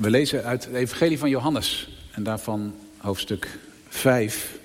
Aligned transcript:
We 0.00 0.10
lezen 0.10 0.44
uit 0.44 0.64
het 0.64 0.74
Evangelie 0.74 1.18
van 1.18 1.30
Johannes 1.30 1.88
en 2.12 2.22
daarvan 2.22 2.74
hoofdstuk 2.96 3.58
5. 3.88 4.58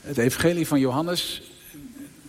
Het 0.00 0.18
Evangelie 0.18 0.66
van 0.66 0.80
Johannes, 0.80 1.42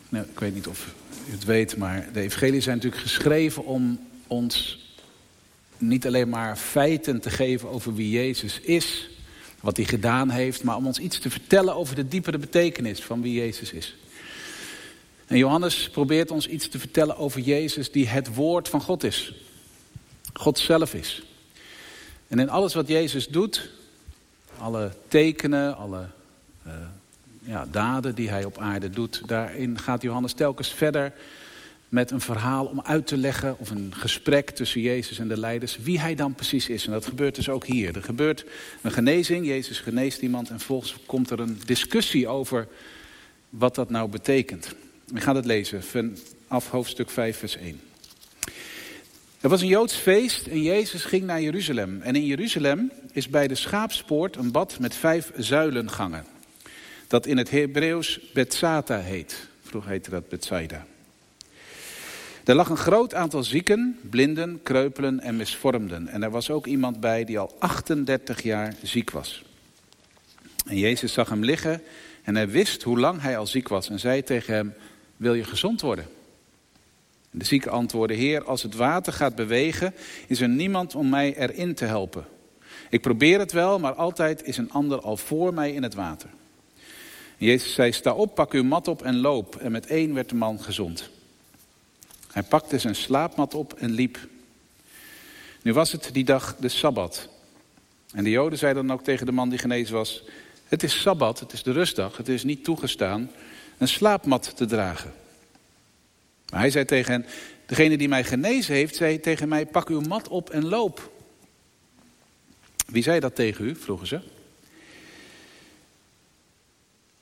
nou, 0.10 0.26
ik 0.32 0.40
weet 0.40 0.54
niet 0.54 0.68
of 0.68 0.94
u 1.30 1.32
het 1.32 1.44
weet, 1.44 1.78
maar 1.78 2.10
de 2.14 2.20
Evangelie 2.20 2.62
zijn 2.62 2.76
natuurlijk 2.76 3.02
geschreven 3.02 3.66
om 3.66 4.00
ons 4.28 4.86
niet 5.78 6.06
alleen 6.06 6.30
maar 6.30 6.56
feiten 6.56 7.20
te 7.20 7.30
geven 7.30 7.70
over 7.70 7.96
wie 7.96 8.10
Jezus 8.10 8.60
is, 8.60 9.10
wat 9.60 9.78
hij 9.78 9.86
gedaan 9.86 10.30
heeft, 10.30 10.64
maar 10.64 10.76
om 10.76 10.86
ons 10.86 11.00
iets 11.00 11.20
te 11.20 11.30
vertellen 11.30 11.76
over 11.76 11.96
de 11.96 12.08
diepere 12.08 12.38
betekenis 12.38 13.04
van 13.04 13.22
wie 13.22 13.34
Jezus 13.34 13.72
is. 13.72 13.96
En 15.28 15.38
Johannes 15.38 15.90
probeert 15.90 16.32
ons 16.32 16.48
iets 16.48 16.68
te 16.68 16.80
vertellen 16.80 17.18
over 17.18 17.42
Jezus 17.42 17.92
die 17.92 18.08
het 18.08 18.36
woord 18.36 18.70
van 18.70 18.82
God 18.82 19.04
is. 19.04 19.45
God 20.40 20.60
zelf 20.60 20.94
is. 20.94 21.24
En 22.28 22.40
in 22.40 22.50
alles 22.50 22.74
wat 22.74 22.88
Jezus 22.88 23.28
doet, 23.28 23.70
alle 24.58 24.92
tekenen, 25.08 25.78
alle 25.78 26.08
uh, 26.68 26.74
ja, 27.40 27.68
daden 27.72 28.16
die 28.16 28.30
hij 28.30 28.44
op 28.46 28.58
aarde 28.58 28.90
doet, 28.90 29.22
daarin 29.26 29.80
gaat 29.80 30.02
Johannes 30.02 30.34
telkens 30.34 30.74
verder 30.74 31.14
met 31.90 32.12
een 32.12 32.22
verhaal 32.22 32.66
om 32.66 32.82
uit 32.82 33.08
te 33.08 33.18
leggen, 33.18 33.60
of 33.60 33.70
een 33.70 33.94
gesprek 33.96 34.50
tussen 34.50 34.82
Jezus 34.82 35.20
en 35.20 35.28
de 35.28 35.40
leiders, 35.40 35.78
wie 35.78 36.00
hij 36.00 36.16
dan 36.16 36.34
precies 36.34 36.70
is. 36.70 36.86
En 36.86 36.92
dat 36.92 37.06
gebeurt 37.06 37.36
dus 37.36 37.50
ook 37.50 37.66
hier. 37.66 37.96
Er 37.96 38.04
gebeurt 38.04 38.46
een 38.82 38.92
genezing, 38.92 39.46
Jezus 39.46 39.80
geneest 39.80 40.22
iemand 40.22 40.50
en 40.50 40.60
volgens 40.60 40.96
komt 41.06 41.30
er 41.30 41.40
een 41.40 41.60
discussie 41.66 42.28
over 42.28 42.68
wat 43.50 43.76
dat 43.76 43.90
nou 43.90 44.10
betekent. 44.10 44.76
We 45.06 45.22
gaan 45.22 45.36
het 45.36 45.46
lezen 45.46 45.84
vanaf 45.84 46.70
hoofdstuk 46.70 47.10
5, 47.10 47.38
vers 47.38 47.58
1. 47.58 47.80
Er 49.46 49.52
was 49.52 49.62
een 49.62 49.68
Joods 49.68 49.96
feest 49.96 50.48
en 50.48 50.62
Jezus 50.62 51.04
ging 51.06 51.24
naar 51.24 51.42
Jeruzalem. 51.42 52.02
En 52.02 52.16
in 52.16 52.26
Jeruzalem 52.26 52.92
is 53.12 53.30
bij 53.30 53.48
de 53.48 53.56
schaapspoort 53.56 54.36
een 54.36 54.52
bad 54.52 54.80
met 54.80 54.96
vijf 54.96 55.32
zuilengangen. 55.36 56.26
Dat 57.08 57.26
in 57.26 57.38
het 57.38 57.50
Hebreeuws 57.50 58.20
Bethsata 58.34 59.00
heet. 59.00 59.48
Vroeger 59.62 59.92
heette 59.92 60.10
dat 60.10 60.30
Bethsaida. 60.30 60.86
Er 62.44 62.56
lag 62.56 62.70
een 62.70 62.78
groot 62.78 63.14
aantal 63.14 63.44
zieken, 63.44 64.00
blinden, 64.10 64.60
kreupelen 64.64 65.20
en 65.20 65.36
misvormden. 65.36 66.08
En 66.08 66.24
er 66.24 66.32
was 66.32 66.50
ook 66.50 66.66
iemand 66.66 67.00
bij 67.00 67.26
die 67.26 67.40
al 67.40 67.56
38 67.60 68.42
jaar 68.42 68.74
ziek 68.84 69.12
was. 69.12 69.44
En 70.68 70.78
Jezus 70.78 71.14
zag 71.14 71.30
hem 71.30 71.44
liggen 71.44 71.82
en 72.24 72.36
hij 72.36 72.50
wist 72.50 72.84
hoe 72.84 73.00
lang 73.00 73.22
hij 73.22 73.38
al 73.38 73.48
ziek 73.48 73.68
was. 73.68 73.90
En 73.90 74.00
zei 74.00 74.24
tegen 74.24 74.54
hem, 74.54 74.74
wil 75.18 75.34
je 75.34 75.44
gezond 75.44 75.82
worden? 75.82 76.15
De 77.38 77.46
zieke 77.46 77.70
antwoordde, 77.70 78.16
Heer, 78.16 78.44
als 78.44 78.64
het 78.64 78.76
water 78.76 79.14
gaat 79.14 79.36
bewegen, 79.36 79.94
is 80.28 80.42
er 80.42 80.50
niemand 80.50 80.96
om 80.96 81.10
mij 81.10 81.38
erin 81.38 81.76
te 81.76 81.86
helpen. 81.86 82.26
Ik 82.90 83.02
probeer 83.02 83.40
het 83.40 83.52
wel, 83.52 83.80
maar 83.80 83.94
altijd 83.94 84.44
is 84.44 84.58
een 84.58 84.72
ander 84.72 85.02
al 85.02 85.18
voor 85.18 85.54
mij 85.54 85.74
in 85.74 85.84
het 85.84 85.94
water. 85.94 86.30
Jezus 87.38 87.74
zei, 87.74 87.92
sta 87.92 88.14
op, 88.14 88.36
pak 88.36 88.54
uw 88.54 88.64
mat 88.64 88.88
op 88.88 89.02
en 89.02 89.20
loop. 89.20 89.56
En 89.56 89.72
met 89.72 89.86
één 89.86 90.14
werd 90.14 90.30
de 90.30 90.36
man 90.36 90.60
gezond. 90.60 91.10
Hij 92.32 92.44
pakte 92.44 92.80
zijn 92.80 92.96
slaapmat 92.96 93.54
op 93.54 93.74
en 93.74 93.92
liep. 93.92 94.20
Nu 95.62 95.74
was 95.74 95.92
het 95.92 96.10
die 96.14 96.26
dag 96.26 96.56
de 96.60 96.70
Sabbat. 96.70 97.30
En 98.14 98.24
de 98.24 98.30
Joden 98.30 98.58
zeiden 98.58 98.88
dan 98.88 98.98
ook 98.98 99.04
tegen 99.04 99.26
de 99.26 99.32
man 99.32 99.50
die 99.50 99.60
genezen 99.60 99.96
was... 99.96 100.24
Het 100.66 100.84
is 100.84 101.02
Sabbat, 101.02 101.40
het 101.40 101.54
is 101.54 101.64
de 101.64 101.72
rustdag, 101.72 102.18
het 102.18 102.28
is 102.28 102.44
niet 102.44 102.64
toegestaan 102.64 103.32
een 103.78 103.88
slaapmat 103.88 104.56
te 104.56 104.66
dragen. 104.66 105.14
Maar 106.56 106.64
hij 106.64 106.74
zei 106.74 106.86
tegen 106.86 107.12
hen, 107.12 107.26
degene 107.66 107.98
die 107.98 108.08
mij 108.08 108.24
genezen 108.24 108.76
heeft, 108.76 108.96
zei 108.96 109.20
tegen 109.20 109.48
mij, 109.48 109.66
pak 109.66 109.90
uw 109.90 110.02
mat 110.02 110.28
op 110.28 110.50
en 110.50 110.66
loop. 110.66 111.12
Wie 112.88 113.04
zei 113.04 113.20
dat 113.20 113.36
tegen 113.36 113.66
u, 113.66 113.76
vroegen 113.76 114.08
ze. 114.08 114.20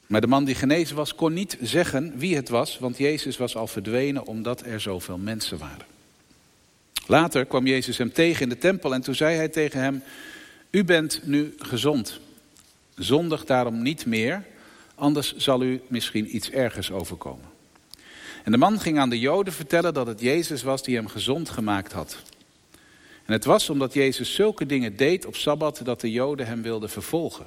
Maar 0.08 0.22
de 0.22 0.28
man 0.28 0.46
die 0.46 0.56
genezen 0.56 0.96
was, 0.96 1.16
kon 1.16 1.34
niet 1.34 1.58
zeggen 1.62 2.18
wie 2.18 2.36
het 2.36 2.50
was, 2.50 2.80
want 2.80 2.98
Jezus 2.98 3.38
was 3.38 3.56
al 3.56 3.68
verdwenen 3.68 4.28
omdat 4.28 4.66
er 4.66 4.80
zoveel 4.80 5.18
mensen 5.18 5.58
waren. 5.58 5.86
Later 7.08 7.46
kwam 7.46 7.68
Jezus 7.68 7.98
hem 7.98 8.14
tegen 8.14 8.42
in 8.42 8.50
de 8.50 8.58
tempel 8.58 8.94
en 8.94 9.02
toen 9.02 9.16
zei 9.16 9.36
hij 9.36 9.50
tegen 9.50 9.80
hem, 9.80 10.04
u 10.70 10.84
bent 10.84 11.20
nu 11.24 11.54
gezond. 11.58 12.20
Zondig 12.96 13.46
daarom 13.46 13.82
niet 13.82 14.06
meer, 14.06 14.44
anders 14.96 15.36
zal 15.36 15.64
u 15.64 15.82
misschien 15.88 16.36
iets 16.36 16.50
ergers 16.52 16.92
overkomen. 16.92 17.53
En 18.44 18.52
de 18.52 18.58
man 18.58 18.80
ging 18.80 19.00
aan 19.00 19.10
de 19.10 19.20
Joden 19.20 19.54
vertellen 19.54 19.94
dat 19.94 20.08
het 20.08 20.22
Jezus 20.22 20.64
was 20.64 20.84
die 20.84 20.96
hem 20.96 21.08
gezond 21.08 21.50
gemaakt 21.50 21.92
had. 21.92 22.18
En 23.26 23.34
het 23.34 23.46
was 23.46 23.70
omdat 23.70 23.94
Jezus 23.94 24.34
zulke 24.34 24.66
dingen 24.66 24.96
deed 24.96 25.26
op 25.26 25.36
Sabbat 25.36 25.82
dat 25.84 26.02
de 26.02 26.12
Joden 26.12 26.48
hem 26.48 26.62
wilden 26.62 26.90
vervolgen. 26.90 27.46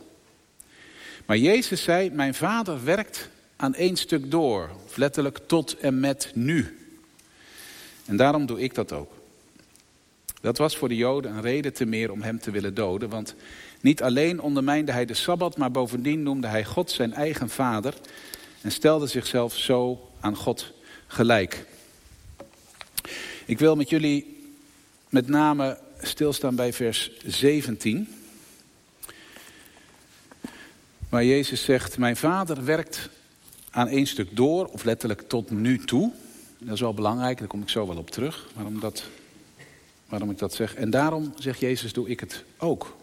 Maar 1.26 1.36
Jezus 1.36 1.82
zei, 1.82 2.10
mijn 2.10 2.34
vader 2.34 2.84
werkt 2.84 3.28
aan 3.56 3.74
één 3.74 3.96
stuk 3.96 4.30
door, 4.30 4.70
letterlijk 4.94 5.38
tot 5.46 5.76
en 5.76 6.00
met 6.00 6.30
nu. 6.34 6.78
En 8.04 8.16
daarom 8.16 8.46
doe 8.46 8.60
ik 8.60 8.74
dat 8.74 8.92
ook. 8.92 9.12
Dat 10.40 10.58
was 10.58 10.76
voor 10.76 10.88
de 10.88 10.96
Joden 10.96 11.32
een 11.32 11.42
reden 11.42 11.72
te 11.72 11.84
meer 11.84 12.10
om 12.10 12.22
hem 12.22 12.40
te 12.40 12.50
willen 12.50 12.74
doden, 12.74 13.08
want 13.08 13.34
niet 13.80 14.02
alleen 14.02 14.40
ondermijnde 14.40 14.92
hij 14.92 15.04
de 15.04 15.14
Sabbat, 15.14 15.56
maar 15.56 15.70
bovendien 15.70 16.22
noemde 16.22 16.46
hij 16.46 16.64
God 16.64 16.90
zijn 16.90 17.12
eigen 17.12 17.48
vader 17.48 17.94
en 18.60 18.72
stelde 18.72 19.06
zichzelf 19.06 19.56
zo 19.56 20.10
aan 20.20 20.36
God 20.36 20.74
gelijk. 21.16 21.64
Ik 23.44 23.58
wil 23.58 23.76
met 23.76 23.90
jullie 23.90 24.50
met 25.08 25.28
name 25.28 25.78
stilstaan 26.00 26.54
bij 26.54 26.72
vers 26.72 27.10
17. 27.24 28.08
Waar 31.08 31.24
Jezus 31.24 31.64
zegt, 31.64 31.98
mijn 31.98 32.16
vader 32.16 32.64
werkt 32.64 33.08
aan 33.70 33.88
één 33.88 34.06
stuk 34.06 34.36
door, 34.36 34.66
of 34.66 34.84
letterlijk 34.84 35.28
tot 35.28 35.50
nu 35.50 35.78
toe. 35.84 36.12
Dat 36.58 36.74
is 36.74 36.80
wel 36.80 36.94
belangrijk, 36.94 37.38
daar 37.38 37.48
kom 37.48 37.62
ik 37.62 37.68
zo 37.68 37.86
wel 37.86 37.96
op 37.96 38.10
terug, 38.10 38.46
waarom, 38.54 38.80
dat, 38.80 39.04
waarom 40.08 40.30
ik 40.30 40.38
dat 40.38 40.54
zeg. 40.54 40.74
En 40.74 40.90
daarom, 40.90 41.32
zegt 41.38 41.60
Jezus, 41.60 41.92
doe 41.92 42.08
ik 42.08 42.20
het 42.20 42.44
ook. 42.58 42.96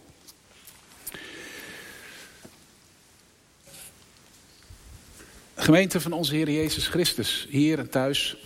Gemeente 5.64 6.02
van 6.02 6.12
onze 6.12 6.36
Heer 6.36 6.50
Jezus 6.50 6.88
Christus, 6.88 7.48
hier 7.50 7.80
en 7.80 7.90
thuis. 7.90 8.38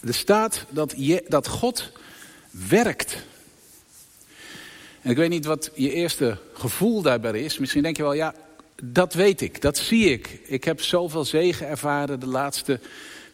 Er 0.00 0.14
staat 0.14 0.64
dat, 0.68 0.94
je, 0.96 1.24
dat 1.28 1.48
God 1.48 1.92
werkt. 2.50 3.16
En 5.00 5.10
ik 5.10 5.16
weet 5.16 5.28
niet 5.28 5.44
wat 5.44 5.70
je 5.74 5.92
eerste 5.92 6.38
gevoel 6.52 7.02
daarbij 7.02 7.40
is. 7.40 7.58
Misschien 7.58 7.82
denk 7.82 7.96
je 7.96 8.02
wel, 8.02 8.12
ja, 8.12 8.34
dat 8.82 9.14
weet 9.14 9.40
ik, 9.40 9.60
dat 9.60 9.78
zie 9.78 10.10
ik. 10.10 10.40
Ik 10.44 10.64
heb 10.64 10.80
zoveel 10.80 11.24
zegen 11.24 11.68
ervaren 11.68 12.20
de 12.20 12.26
laatste 12.26 12.80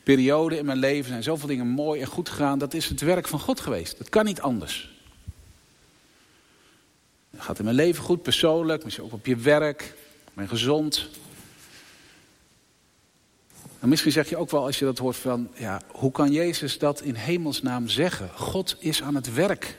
periode 0.03 0.57
in 0.57 0.65
mijn 0.65 0.79
leven. 0.79 1.11
Zijn 1.11 1.23
zoveel 1.23 1.49
dingen 1.49 1.67
mooi 1.67 2.01
en 2.01 2.07
goed 2.07 2.29
gegaan. 2.29 2.59
Dat 2.59 2.75
is 2.75 2.89
het 2.89 3.01
werk 3.01 3.29
van 3.29 3.41
God 3.41 3.61
geweest. 3.61 3.99
Dat 3.99 4.09
kan 4.09 4.25
niet 4.25 4.41
anders. 4.41 4.91
Het 7.31 7.41
gaat 7.41 7.59
in 7.59 7.65
mijn 7.65 7.77
leven 7.77 8.03
goed, 8.03 8.23
persoonlijk, 8.23 8.85
misschien 8.85 9.05
ook 9.05 9.13
op 9.13 9.27
je 9.27 9.37
werk. 9.37 9.83
Ik 10.27 10.35
ben 10.35 10.49
gezond, 10.49 11.09
en 13.81 13.89
misschien 13.89 14.13
zeg 14.13 14.29
je 14.29 14.37
ook 14.37 14.51
wel 14.51 14.65
als 14.65 14.79
je 14.79 14.85
dat 14.85 14.99
hoort 14.99 15.17
van, 15.17 15.49
ja, 15.55 15.81
hoe 15.87 16.11
kan 16.13 16.33
Jezus 16.33 16.79
dat 16.79 17.01
in 17.01 17.15
hemelsnaam 17.15 17.89
zeggen? 17.89 18.31
God 18.35 18.77
is 18.79 19.03
aan 19.03 19.15
het 19.15 19.35
werk. 19.35 19.77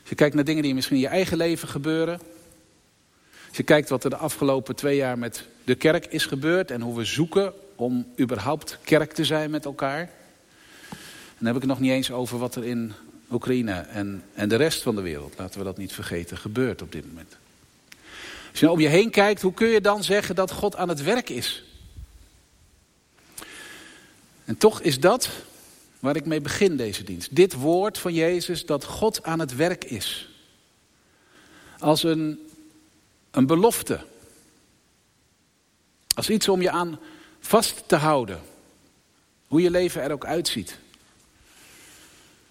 Als 0.00 0.08
je 0.08 0.14
kijkt 0.14 0.34
naar 0.34 0.44
dingen 0.44 0.62
die 0.62 0.74
misschien 0.74 0.96
in 0.96 1.02
je 1.02 1.08
eigen 1.08 1.36
leven 1.36 1.68
gebeuren. 1.68 2.20
Als 3.48 3.56
je 3.56 3.62
kijkt 3.62 3.88
wat 3.88 4.04
er 4.04 4.10
de 4.10 4.16
afgelopen 4.16 4.76
twee 4.76 4.96
jaar 4.96 5.18
met 5.18 5.44
de 5.64 5.74
kerk 5.74 6.06
is 6.06 6.26
gebeurd 6.26 6.70
en 6.70 6.80
hoe 6.80 6.96
we 6.96 7.04
zoeken 7.04 7.52
om 7.74 8.06
überhaupt 8.20 8.78
kerk 8.84 9.12
te 9.12 9.24
zijn 9.24 9.50
met 9.50 9.64
elkaar. 9.64 10.10
dan 11.38 11.46
heb 11.46 11.54
ik 11.54 11.60
het 11.60 11.70
nog 11.70 11.80
niet 11.80 11.90
eens 11.90 12.10
over 12.10 12.38
wat 12.38 12.54
er 12.54 12.64
in 12.64 12.92
Oekraïne 13.30 13.72
en, 13.72 14.22
en 14.34 14.48
de 14.48 14.56
rest 14.56 14.82
van 14.82 14.94
de 14.94 15.02
wereld, 15.02 15.34
laten 15.38 15.58
we 15.58 15.64
dat 15.64 15.76
niet 15.76 15.92
vergeten, 15.92 16.36
gebeurt 16.36 16.82
op 16.82 16.92
dit 16.92 17.06
moment. 17.06 17.36
Als 18.50 18.58
je 18.60 18.64
nou 18.64 18.78
om 18.78 18.84
je 18.84 18.88
heen 18.88 19.10
kijkt, 19.10 19.42
hoe 19.42 19.54
kun 19.54 19.68
je 19.68 19.80
dan 19.80 20.04
zeggen 20.04 20.34
dat 20.34 20.50
God 20.50 20.76
aan 20.76 20.88
het 20.88 21.02
werk 21.02 21.28
is? 21.28 21.64
En 24.44 24.56
toch 24.56 24.80
is 24.80 25.00
dat 25.00 25.28
waar 25.98 26.16
ik 26.16 26.26
mee 26.26 26.40
begin 26.40 26.76
deze 26.76 27.04
dienst. 27.04 27.36
Dit 27.36 27.52
woord 27.52 27.98
van 27.98 28.14
Jezus 28.14 28.66
dat 28.66 28.84
God 28.84 29.22
aan 29.22 29.38
het 29.38 29.54
werk 29.54 29.84
is. 29.84 30.28
Als 31.78 32.02
een, 32.02 32.48
een 33.30 33.46
belofte. 33.46 34.00
Als 36.14 36.30
iets 36.30 36.48
om 36.48 36.62
je 36.62 36.70
aan 36.70 36.98
vast 37.40 37.82
te 37.86 37.96
houden. 37.96 38.40
Hoe 39.46 39.60
je 39.60 39.70
leven 39.70 40.02
er 40.02 40.12
ook 40.12 40.26
uitziet. 40.26 40.78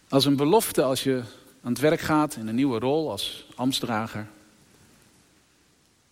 Als 0.10 0.25
een 0.25 0.36
belofte 0.36 0.84
als 0.84 1.04
je 1.04 1.24
aan 1.63 1.72
het 1.72 1.81
werk 1.81 2.00
gaat 2.00 2.36
in 2.36 2.48
een 2.48 2.56
nieuwe 2.56 2.80
rol 2.80 3.12
als 3.12 3.48
ambtsdrager. 3.56 4.28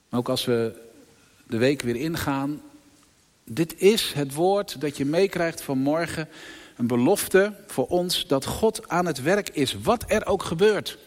Maar 0.10 0.20
ook 0.20 0.30
als 0.30 0.46
we 0.46 0.90
de 1.48 1.58
week 1.58 1.82
weer 1.82 1.96
ingaan 1.96 2.62
dit 3.44 3.82
is 3.82 4.14
het 4.14 4.34
woord 4.34 4.82
dat 4.82 4.98
je 4.98 5.06
meekrijgt 5.06 5.62
van 5.62 5.78
morgen 5.78 6.30
een 6.78 6.88
belofte 6.88 7.54
voor 7.68 7.88
ons 7.88 8.28
dat 8.28 8.46
God 8.46 8.90
aan 8.90 9.06
het 9.06 9.22
werk 9.22 9.50
is, 9.50 9.76
wat 9.82 10.04
er 10.08 10.26
ook 10.26 10.44
gebeurt. 10.44 10.98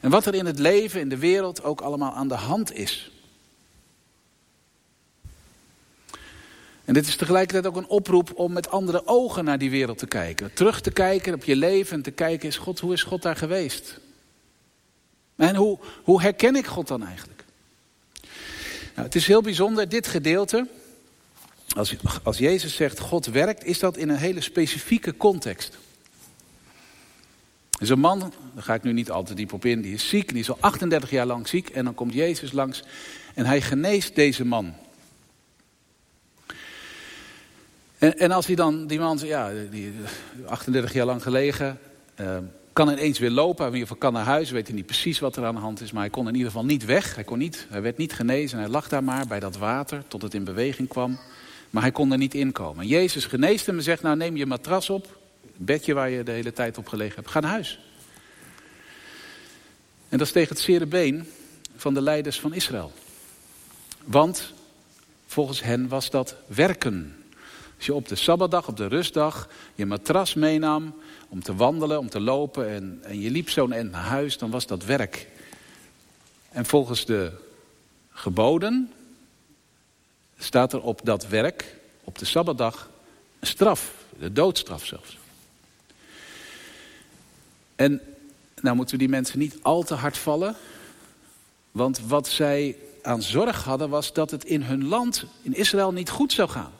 En 0.00 0.10
wat 0.10 0.26
er 0.26 0.34
in 0.34 0.46
het 0.46 0.58
leven, 0.58 1.00
in 1.00 1.08
de 1.08 1.18
wereld 1.18 1.62
ook 1.62 1.80
allemaal 1.80 2.12
aan 2.12 2.28
de 2.28 2.34
hand 2.34 2.72
is. 2.72 3.10
En 6.84 6.94
dit 6.94 7.06
is 7.06 7.16
tegelijkertijd 7.16 7.66
ook 7.66 7.76
een 7.76 7.88
oproep 7.88 8.32
om 8.34 8.52
met 8.52 8.70
andere 8.70 9.06
ogen 9.06 9.44
naar 9.44 9.58
die 9.58 9.70
wereld 9.70 9.98
te 9.98 10.06
kijken. 10.06 10.52
Terug 10.54 10.80
te 10.80 10.90
kijken 10.90 11.34
op 11.34 11.44
je 11.44 11.56
leven 11.56 11.96
en 11.96 12.02
te 12.02 12.10
kijken, 12.10 12.48
is 12.48 12.56
God, 12.56 12.80
hoe 12.80 12.92
is 12.92 13.02
God 13.02 13.22
daar 13.22 13.36
geweest? 13.36 14.00
En 15.36 15.56
hoe, 15.56 15.78
hoe 16.02 16.22
herken 16.22 16.56
ik 16.56 16.66
God 16.66 16.88
dan 16.88 17.06
eigenlijk? 17.06 17.44
Nou, 18.94 19.06
het 19.06 19.14
is 19.14 19.26
heel 19.26 19.42
bijzonder, 19.42 19.88
dit 19.88 20.06
gedeelte. 20.06 20.66
Als, 22.22 22.38
Jezus 22.38 22.74
zegt 22.74 22.98
God 22.98 23.26
werkt, 23.26 23.64
is 23.64 23.78
dat 23.78 23.96
in 23.96 24.08
een 24.08 24.16
hele 24.16 24.40
specifieke 24.40 25.16
context. 25.16 25.78
Is 27.78 27.88
een 27.88 28.00
man, 28.00 28.32
daar 28.54 28.62
ga 28.62 28.74
ik 28.74 28.82
nu 28.82 28.92
niet 28.92 29.10
al 29.10 29.22
te 29.22 29.34
diep 29.34 29.52
op 29.52 29.64
in, 29.64 29.80
die 29.80 29.94
is 29.94 30.08
ziek. 30.08 30.28
Die 30.28 30.38
is 30.38 30.50
al 30.50 30.56
38 30.60 31.10
jaar 31.10 31.26
lang 31.26 31.48
ziek. 31.48 31.68
En 31.68 31.84
dan 31.84 31.94
komt 31.94 32.12
Jezus 32.12 32.52
langs 32.52 32.82
en 33.34 33.46
hij 33.46 33.60
geneest 33.60 34.14
deze 34.14 34.44
man. 34.44 34.74
En, 37.98 38.18
en 38.18 38.30
als 38.30 38.46
hij 38.46 38.54
dan, 38.54 38.86
die 38.86 38.98
man, 38.98 39.18
ja, 39.22 39.50
die 39.70 39.92
38 40.46 40.92
jaar 40.92 41.06
lang 41.06 41.22
gelegen, 41.22 41.78
uh, 42.20 42.38
kan 42.72 42.90
ineens 42.90 43.18
weer 43.18 43.30
lopen. 43.30 43.76
Geval 43.76 43.96
kan 43.96 44.12
naar 44.12 44.24
huis, 44.24 44.50
weet 44.50 44.66
hij 44.66 44.76
niet 44.76 44.86
precies 44.86 45.18
wat 45.18 45.36
er 45.36 45.44
aan 45.44 45.54
de 45.54 45.60
hand 45.60 45.80
is. 45.80 45.92
Maar 45.92 46.02
hij 46.02 46.10
kon 46.10 46.28
in 46.28 46.34
ieder 46.34 46.50
geval 46.50 46.64
niet 46.64 46.84
weg. 46.84 47.14
Hij, 47.14 47.24
kon 47.24 47.38
niet, 47.38 47.66
hij 47.70 47.82
werd 47.82 47.96
niet 47.96 48.12
genezen. 48.12 48.58
Hij 48.58 48.68
lag 48.68 48.88
daar 48.88 49.04
maar 49.04 49.26
bij 49.26 49.40
dat 49.40 49.56
water 49.56 50.02
tot 50.08 50.22
het 50.22 50.34
in 50.34 50.44
beweging 50.44 50.88
kwam. 50.88 51.18
Maar 51.70 51.82
hij 51.82 51.92
kon 51.92 52.12
er 52.12 52.18
niet 52.18 52.34
inkomen. 52.34 52.86
Jezus 52.86 53.24
geneest 53.24 53.66
hem 53.66 53.76
en 53.76 53.82
zegt, 53.82 54.02
nou 54.02 54.16
neem 54.16 54.36
je 54.36 54.46
matras 54.46 54.90
op. 54.90 55.18
Het 55.42 55.66
bedje 55.66 55.94
waar 55.94 56.10
je 56.10 56.22
de 56.22 56.30
hele 56.30 56.52
tijd 56.52 56.78
op 56.78 56.88
gelegen 56.88 57.14
hebt. 57.14 57.28
Ga 57.28 57.40
naar 57.40 57.50
huis. 57.50 57.80
En 60.08 60.18
dat 60.18 60.26
is 60.26 60.32
tegen 60.32 60.54
het 60.54 60.64
zere 60.64 61.24
van 61.76 61.94
de 61.94 62.02
leiders 62.02 62.40
van 62.40 62.54
Israël. 62.54 62.92
Want 64.04 64.52
volgens 65.26 65.62
hen 65.62 65.88
was 65.88 66.10
dat 66.10 66.36
werken. 66.46 67.16
Als 67.76 67.86
je 67.86 67.94
op 67.94 68.08
de 68.08 68.14
Sabbatdag, 68.14 68.68
op 68.68 68.76
de 68.76 68.86
rustdag, 68.86 69.48
je 69.74 69.86
matras 69.86 70.34
meenam 70.34 70.94
om 71.28 71.42
te 71.42 71.54
wandelen, 71.54 71.98
om 71.98 72.08
te 72.08 72.20
lopen 72.20 72.68
en, 72.68 72.98
en 73.02 73.20
je 73.20 73.30
liep 73.30 73.50
zo'n 73.50 73.72
end 73.72 73.90
naar 73.90 74.04
huis, 74.04 74.38
dan 74.38 74.50
was 74.50 74.66
dat 74.66 74.84
werk. 74.84 75.28
En 76.50 76.66
volgens 76.66 77.04
de 77.04 77.32
geboden 78.10 78.92
staat 80.38 80.72
er 80.72 80.82
op 80.82 81.00
dat 81.04 81.26
werk, 81.26 81.76
op 82.04 82.18
de 82.18 82.24
Sabbatdag, 82.24 82.90
een 83.38 83.46
straf, 83.46 83.92
de 84.18 84.32
doodstraf 84.32 84.86
zelfs. 84.86 85.18
En 87.76 88.00
nou 88.60 88.76
moeten 88.76 88.94
we 88.94 89.00
die 89.00 89.08
mensen 89.08 89.38
niet 89.38 89.56
al 89.62 89.82
te 89.82 89.94
hard 89.94 90.18
vallen, 90.18 90.56
want 91.70 92.00
wat 92.06 92.28
zij 92.28 92.76
aan 93.02 93.22
zorg 93.22 93.64
hadden 93.64 93.88
was 93.88 94.12
dat 94.12 94.30
het 94.30 94.44
in 94.44 94.62
hun 94.62 94.84
land, 94.84 95.24
in 95.42 95.54
Israël, 95.54 95.92
niet 95.92 96.10
goed 96.10 96.32
zou 96.32 96.48
gaan. 96.48 96.72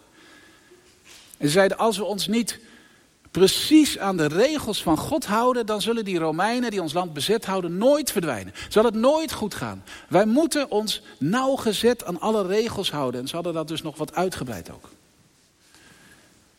En 1.37 1.47
ze 1.47 1.53
zeiden, 1.53 1.79
als 1.79 1.99
we 1.99 2.05
ons 2.05 2.27
niet 2.27 2.59
precies 3.31 3.99
aan 3.99 4.17
de 4.17 4.27
regels 4.27 4.83
van 4.83 4.97
God 4.97 5.27
houden, 5.27 5.67
dan 5.67 5.83
zullen 5.83 6.05
die 6.05 6.19
Romeinen 6.19 6.71
die 6.71 6.83
ons 6.83 6.93
land 6.93 7.13
bezet 7.13 7.45
houden 7.45 7.79
nooit 7.79 8.13
verdwijnen. 8.13 8.55
Zal 8.69 8.85
het 8.85 8.95
nooit 8.95 9.33
goed 9.33 9.55
gaan. 9.55 9.85
Wij 10.09 10.27
moeten 10.27 10.71
ons 10.71 11.03
nauwgezet 11.19 12.05
aan 12.05 12.21
alle 12.21 12.47
regels 12.47 12.91
houden. 12.91 13.21
En 13.21 13.29
ze 13.29 13.35
hadden 13.35 13.55
dat 13.55 13.69
dus 13.69 13.83
nog 13.83 13.97
wat 13.97 14.15
uitgebreid 14.15 14.71
ook. 14.71 14.89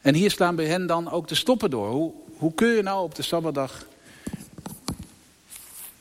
En 0.01 0.13
hier 0.13 0.31
staan 0.31 0.55
bij 0.55 0.65
hen 0.65 0.87
dan 0.87 1.11
ook 1.11 1.27
de 1.27 1.35
stoppen 1.35 1.69
door. 1.69 1.89
Hoe, 1.89 2.11
hoe 2.37 2.53
kun 2.53 2.67
je 2.67 2.81
nou 2.81 3.03
op 3.03 3.15
de 3.15 3.21
Sabbatdag 3.21 3.85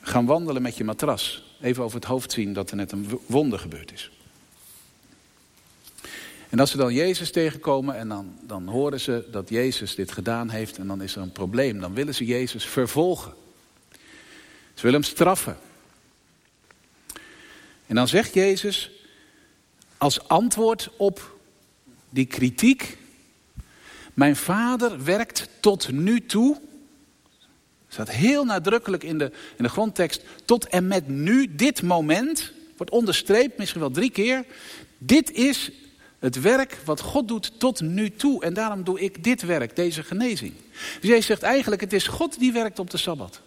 gaan 0.01 0.25
wandelen 0.25 0.61
met 0.61 0.77
je 0.77 0.83
matras? 0.83 1.43
Even 1.61 1.83
over 1.83 1.95
het 1.95 2.07
hoofd 2.07 2.31
zien 2.31 2.53
dat 2.53 2.69
er 2.69 2.75
net 2.75 2.91
een 2.91 3.19
wonder 3.25 3.59
gebeurd 3.59 3.93
is. 3.93 4.11
En 6.49 6.59
als 6.59 6.71
ze 6.71 6.77
dan 6.77 6.93
Jezus 6.93 7.31
tegenkomen 7.31 7.95
en 7.95 8.07
dan, 8.07 8.37
dan 8.41 8.67
horen 8.67 8.99
ze 8.99 9.27
dat 9.31 9.49
Jezus 9.49 9.95
dit 9.95 10.11
gedaan 10.11 10.49
heeft 10.49 10.77
en 10.77 10.87
dan 10.87 11.01
is 11.01 11.15
er 11.15 11.21
een 11.21 11.31
probleem. 11.31 11.79
Dan 11.79 11.93
willen 11.93 12.15
ze 12.15 12.25
Jezus 12.25 12.65
vervolgen. 12.65 13.33
Ze 14.73 14.81
willen 14.81 14.99
hem 14.99 15.09
straffen. 15.09 15.57
En 17.87 17.95
dan 17.95 18.07
zegt 18.07 18.33
Jezus 18.33 18.91
als 19.97 20.27
antwoord 20.27 20.89
op 20.97 21.37
die 22.09 22.25
kritiek. 22.25 22.97
Mijn 24.13 24.35
vader 24.35 25.03
werkt 25.03 25.47
tot 25.59 25.91
nu 25.91 26.25
toe. 26.25 26.61
Staat 27.87 28.09
heel 28.09 28.45
nadrukkelijk 28.45 29.03
in 29.03 29.17
de, 29.17 29.31
in 29.57 29.63
de 29.63 29.69
grondtekst. 29.69 30.23
Tot 30.45 30.67
en 30.67 30.87
met 30.87 31.07
nu, 31.07 31.55
dit 31.55 31.81
moment. 31.81 32.51
Wordt 32.77 32.91
onderstreept, 32.91 33.57
misschien 33.57 33.81
wel 33.81 33.91
drie 33.91 34.11
keer. 34.11 34.45
Dit 34.97 35.31
is 35.31 35.71
het 36.19 36.41
werk 36.41 36.77
wat 36.85 36.99
God 36.99 37.27
doet 37.27 37.59
tot 37.59 37.81
nu 37.81 38.11
toe. 38.11 38.43
En 38.43 38.53
daarom 38.53 38.83
doe 38.83 38.99
ik 38.99 39.23
dit 39.23 39.41
werk, 39.41 39.75
deze 39.75 40.03
genezing. 40.03 40.53
Dus 40.99 41.09
jij 41.09 41.21
zegt 41.21 41.43
eigenlijk, 41.43 41.81
het 41.81 41.93
is 41.93 42.07
God 42.07 42.39
die 42.39 42.51
werkt 42.51 42.79
op 42.79 42.89
de 42.89 42.97
Sabbat. 42.97 43.41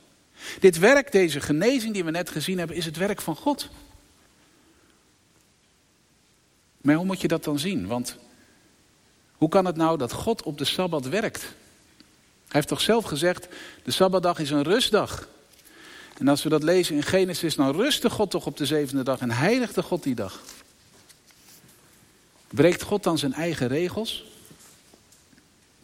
Dit 0.60 0.78
werk, 0.78 1.12
deze 1.12 1.40
genezing 1.40 1.92
die 1.94 2.04
we 2.04 2.10
net 2.10 2.30
gezien 2.30 2.58
hebben, 2.58 2.76
is 2.76 2.84
het 2.84 2.96
werk 2.96 3.20
van 3.20 3.36
God. 3.36 3.68
Maar 6.80 6.94
hoe 6.94 7.04
moet 7.04 7.20
je 7.20 7.28
dat 7.28 7.44
dan 7.44 7.58
zien? 7.58 7.86
Want 7.86 8.16
hoe 9.32 9.48
kan 9.48 9.64
het 9.64 9.76
nou 9.76 9.98
dat 9.98 10.12
God 10.12 10.42
op 10.42 10.58
de 10.58 10.64
Sabbat 10.64 11.08
werkt? 11.08 11.40
Hij 11.40 12.60
heeft 12.60 12.68
toch 12.68 12.80
zelf 12.80 13.04
gezegd, 13.04 13.48
de 13.82 13.90
Sabbatdag 13.90 14.38
is 14.38 14.50
een 14.50 14.62
rustdag. 14.62 15.28
En 16.18 16.28
als 16.28 16.42
we 16.42 16.48
dat 16.48 16.62
lezen 16.62 16.96
in 16.96 17.02
Genesis, 17.02 17.54
dan 17.54 17.76
rustte 17.76 18.10
God 18.10 18.30
toch 18.30 18.46
op 18.46 18.56
de 18.56 18.66
zevende 18.66 19.02
dag 19.02 19.18
en 19.18 19.30
heiligde 19.30 19.82
God 19.82 20.02
die 20.02 20.14
dag. 20.14 20.42
Breekt 22.52 22.82
God 22.82 23.02
dan 23.02 23.18
zijn 23.18 23.32
eigen 23.32 23.68
regels? 23.68 24.24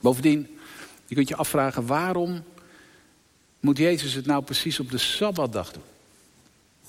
Bovendien, 0.01 0.59
je 1.07 1.15
kunt 1.15 1.29
je 1.29 1.37
afvragen 1.37 1.87
waarom 1.87 2.43
moet 3.61 3.79
Jezus 3.79 4.15
het 4.15 4.27
nou 4.27 4.43
precies 4.43 4.81
op 4.81 4.91
de 4.91 4.99
Sabbatdag 4.99 5.73
doen? 5.73 5.83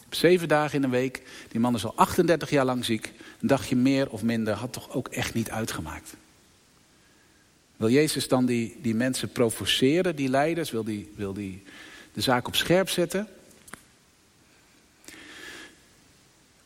Zeven 0.10 0.48
dagen 0.48 0.78
in 0.78 0.84
een 0.84 0.90
week, 0.90 1.24
die 1.52 1.60
man 1.60 1.76
is 1.76 1.86
al 1.86 1.94
38 1.96 2.50
jaar 2.50 2.66
lang 2.66 2.86
ziek. 2.86 3.12
Een 3.42 3.48
dagje 3.48 3.76
meer 3.76 4.10
of 4.10 4.24
minder 4.24 4.54
had 4.54 4.74
toch 4.74 4.92
ook 4.92 5.08
echt 5.08 5.34
niet 5.34 5.52
uitgemaakt. 5.52 6.14
Wil 7.76 7.90
Jezus 7.90 8.28
dan 8.28 8.46
die, 8.46 8.78
die 8.82 8.96
mensen 8.96 9.32
provoceren, 9.32 10.16
die 10.16 10.30
leiders? 10.30 10.72
Wil 10.72 10.84
die, 10.84 11.12
wil 11.16 11.34
die 11.34 11.64
de 12.14 12.22
zaak 12.22 12.48
op 12.48 12.56
scherp 12.56 12.90
zetten? 12.90 13.28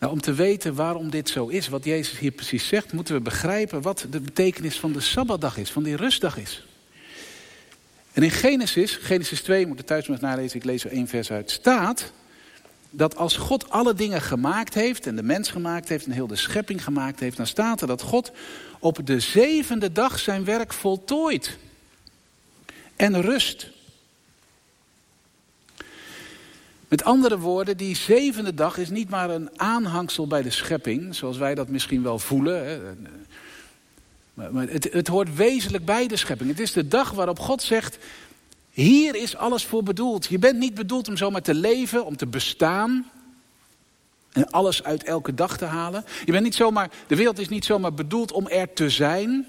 Nou, 0.03 0.15
om 0.15 0.21
te 0.21 0.33
weten 0.33 0.75
waarom 0.75 1.09
dit 1.09 1.29
zo 1.29 1.47
is, 1.47 1.67
wat 1.67 1.83
Jezus 1.83 2.19
hier 2.19 2.31
precies 2.31 2.67
zegt, 2.67 2.93
moeten 2.93 3.15
we 3.15 3.21
begrijpen 3.21 3.81
wat 3.81 4.05
de 4.09 4.19
betekenis 4.19 4.79
van 4.79 4.91
de 4.91 4.99
Sabbatdag 4.99 5.57
is, 5.57 5.71
van 5.71 5.83
die 5.83 5.95
rustdag 5.95 6.37
is. 6.37 6.65
En 8.13 8.23
in 8.23 8.31
Genesis, 8.31 8.95
Genesis 8.95 9.41
2, 9.41 9.67
moet 9.67 9.77
je 9.77 9.83
thuis 9.83 10.07
maar 10.07 10.17
nalezen, 10.21 10.57
ik 10.57 10.65
lees 10.65 10.83
er 10.83 10.91
één 10.91 11.07
vers 11.07 11.31
uit, 11.31 11.51
staat 11.51 12.11
dat 12.89 13.15
als 13.15 13.37
God 13.37 13.69
alle 13.69 13.93
dingen 13.93 14.21
gemaakt 14.21 14.73
heeft 14.73 15.07
en 15.07 15.15
de 15.15 15.23
mens 15.23 15.49
gemaakt 15.49 15.89
heeft 15.89 16.05
en 16.05 16.11
heel 16.11 16.27
de 16.27 16.35
schepping 16.35 16.83
gemaakt 16.83 17.19
heeft, 17.19 17.37
dan 17.37 17.47
staat 17.47 17.81
er 17.81 17.87
dat 17.87 18.01
God 18.01 18.31
op 18.79 19.05
de 19.05 19.19
zevende 19.19 19.91
dag 19.91 20.19
zijn 20.19 20.43
werk 20.45 20.73
voltooit 20.73 21.57
en 22.95 23.21
rust. 23.21 23.67
Met 26.93 27.03
andere 27.03 27.39
woorden, 27.39 27.77
die 27.77 27.95
zevende 27.95 28.53
dag 28.53 28.77
is 28.77 28.89
niet 28.89 29.09
maar 29.09 29.29
een 29.29 29.49
aanhangsel 29.59 30.27
bij 30.27 30.41
de 30.41 30.49
schepping, 30.49 31.15
zoals 31.15 31.37
wij 31.37 31.55
dat 31.55 31.67
misschien 31.67 32.03
wel 32.03 32.19
voelen. 32.19 32.65
Hè. 32.65 32.79
Maar 34.33 34.67
het, 34.67 34.93
het 34.93 35.07
hoort 35.07 35.35
wezenlijk 35.35 35.85
bij 35.85 36.07
de 36.07 36.15
schepping. 36.15 36.49
Het 36.49 36.59
is 36.59 36.71
de 36.71 36.87
dag 36.87 37.11
waarop 37.11 37.39
God 37.39 37.61
zegt, 37.61 37.97
hier 38.69 39.15
is 39.15 39.35
alles 39.35 39.65
voor 39.65 39.83
bedoeld. 39.83 40.25
Je 40.25 40.39
bent 40.39 40.59
niet 40.59 40.73
bedoeld 40.73 41.07
om 41.07 41.17
zomaar 41.17 41.41
te 41.41 41.53
leven, 41.53 42.05
om 42.05 42.17
te 42.17 42.27
bestaan. 42.27 43.09
En 44.31 44.51
alles 44.51 44.83
uit 44.83 45.03
elke 45.03 45.33
dag 45.33 45.57
te 45.57 45.65
halen. 45.65 46.05
Je 46.25 46.31
bent 46.31 46.43
niet 46.43 46.55
zomaar, 46.55 46.91
de 47.07 47.15
wereld 47.15 47.39
is 47.39 47.49
niet 47.49 47.65
zomaar 47.65 47.93
bedoeld 47.93 48.31
om 48.31 48.47
er 48.47 48.73
te 48.73 48.89
zijn. 48.89 49.47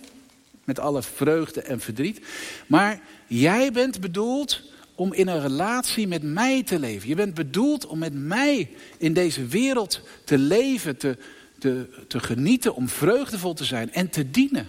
Met 0.65 0.79
alle 0.79 1.03
vreugde 1.03 1.63
en 1.63 1.81
verdriet. 1.81 2.27
Maar 2.67 3.01
jij 3.27 3.73
bent 3.73 4.01
bedoeld 4.01 4.73
om 4.95 5.13
in 5.13 5.29
een 5.29 5.41
relatie 5.41 6.09
met 6.09 6.23
mij 6.23 6.63
te 6.63 6.79
leven. 6.79 7.09
Je 7.09 7.15
bent 7.15 7.35
bedoeld 7.35 7.87
om 7.87 7.99
met 7.99 8.15
mij 8.15 8.71
in 8.99 9.13
deze 9.13 9.47
wereld 9.47 10.01
te 10.25 10.39
leven, 10.39 10.97
te, 10.97 11.17
te, 11.59 11.89
te 12.09 12.21
genieten, 12.21 12.75
om 12.75 12.89
vreugdevol 12.89 13.55
te 13.55 13.65
zijn 13.65 13.93
en 13.93 14.11
te 14.11 14.31
dienen. 14.31 14.67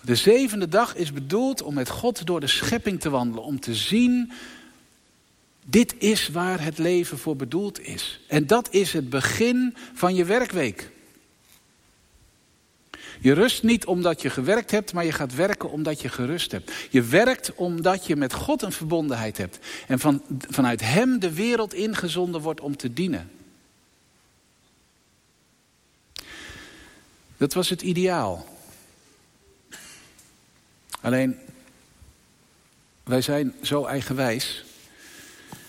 De 0.00 0.14
zevende 0.14 0.68
dag 0.68 0.96
is 0.96 1.12
bedoeld 1.12 1.62
om 1.62 1.74
met 1.74 1.88
God 1.88 2.26
door 2.26 2.40
de 2.40 2.46
schepping 2.46 3.00
te 3.00 3.10
wandelen, 3.10 3.44
om 3.44 3.60
te 3.60 3.74
zien, 3.74 4.32
dit 5.64 5.94
is 5.98 6.28
waar 6.28 6.62
het 6.62 6.78
leven 6.78 7.18
voor 7.18 7.36
bedoeld 7.36 7.80
is. 7.80 8.20
En 8.28 8.46
dat 8.46 8.72
is 8.72 8.92
het 8.92 9.10
begin 9.10 9.76
van 9.94 10.14
je 10.14 10.24
werkweek. 10.24 10.90
Je 13.20 13.32
rust 13.32 13.62
niet 13.62 13.86
omdat 13.86 14.22
je 14.22 14.30
gewerkt 14.30 14.70
hebt, 14.70 14.92
maar 14.92 15.04
je 15.04 15.12
gaat 15.12 15.34
werken 15.34 15.70
omdat 15.70 16.00
je 16.00 16.08
gerust 16.08 16.52
hebt. 16.52 16.72
Je 16.90 17.02
werkt 17.02 17.54
omdat 17.54 18.06
je 18.06 18.16
met 18.16 18.32
God 18.32 18.62
een 18.62 18.72
verbondenheid 18.72 19.36
hebt. 19.36 19.58
En 19.86 19.98
van, 19.98 20.22
vanuit 20.48 20.80
Hem 20.80 21.18
de 21.18 21.32
wereld 21.32 21.74
ingezonden 21.74 22.40
wordt 22.40 22.60
om 22.60 22.76
te 22.76 22.92
dienen. 22.92 23.30
Dat 27.36 27.52
was 27.52 27.68
het 27.68 27.82
ideaal. 27.82 28.46
Alleen, 31.00 31.38
wij 33.02 33.20
zijn 33.20 33.54
zo 33.62 33.84
eigenwijs 33.84 34.64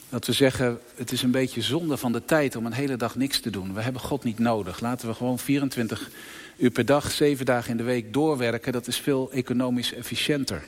dat 0.10 0.26
we 0.26 0.34
zeggen, 0.34 0.80
het 0.96 1.12
is 1.12 1.22
een 1.22 1.32
beetje 1.32 1.62
zonde 1.62 1.98
van 1.98 2.12
de 2.12 2.26
tijd 2.26 2.56
om 2.56 2.66
een 2.66 2.74
hele 2.74 2.96
dag 2.96 3.16
niks 3.16 3.40
te 3.40 3.50
doen. 3.50 3.74
We 3.74 3.82
hebben 3.82 4.02
God 4.02 4.24
niet 4.24 4.40
nodig. 4.40 4.80
Laten 4.80 5.08
we 5.08 5.14
gewoon 5.14 5.40
24 5.40 6.10
uur 6.58 6.72
per 6.72 6.86
dag, 6.86 7.12
zeven 7.12 7.46
dagen 7.46 7.72
in 7.72 7.78
de 7.78 7.84
week 7.84 8.14
doorwerken. 8.14 8.72
Dat 8.72 8.88
is 8.88 8.98
veel 8.98 9.32
economisch 9.32 9.94
efficiënter. 9.94 10.68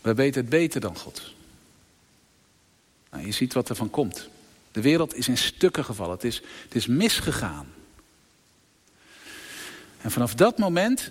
We 0.00 0.14
weten 0.14 0.40
het 0.40 0.50
beter 0.50 0.80
dan 0.80 0.96
God. 0.96 1.34
Nou, 3.10 3.26
je 3.26 3.32
ziet 3.32 3.52
wat 3.52 3.68
er 3.68 3.76
van 3.76 3.90
komt. 3.90 4.28
De 4.72 4.80
wereld 4.80 5.14
is 5.14 5.28
in 5.28 5.38
stukken 5.38 5.84
gevallen. 5.84 6.14
Het 6.14 6.24
is, 6.24 6.42
het 6.62 6.74
is 6.74 6.86
misgegaan. 6.86 7.66
En 10.00 10.10
vanaf 10.10 10.34
dat 10.34 10.58
moment 10.58 11.10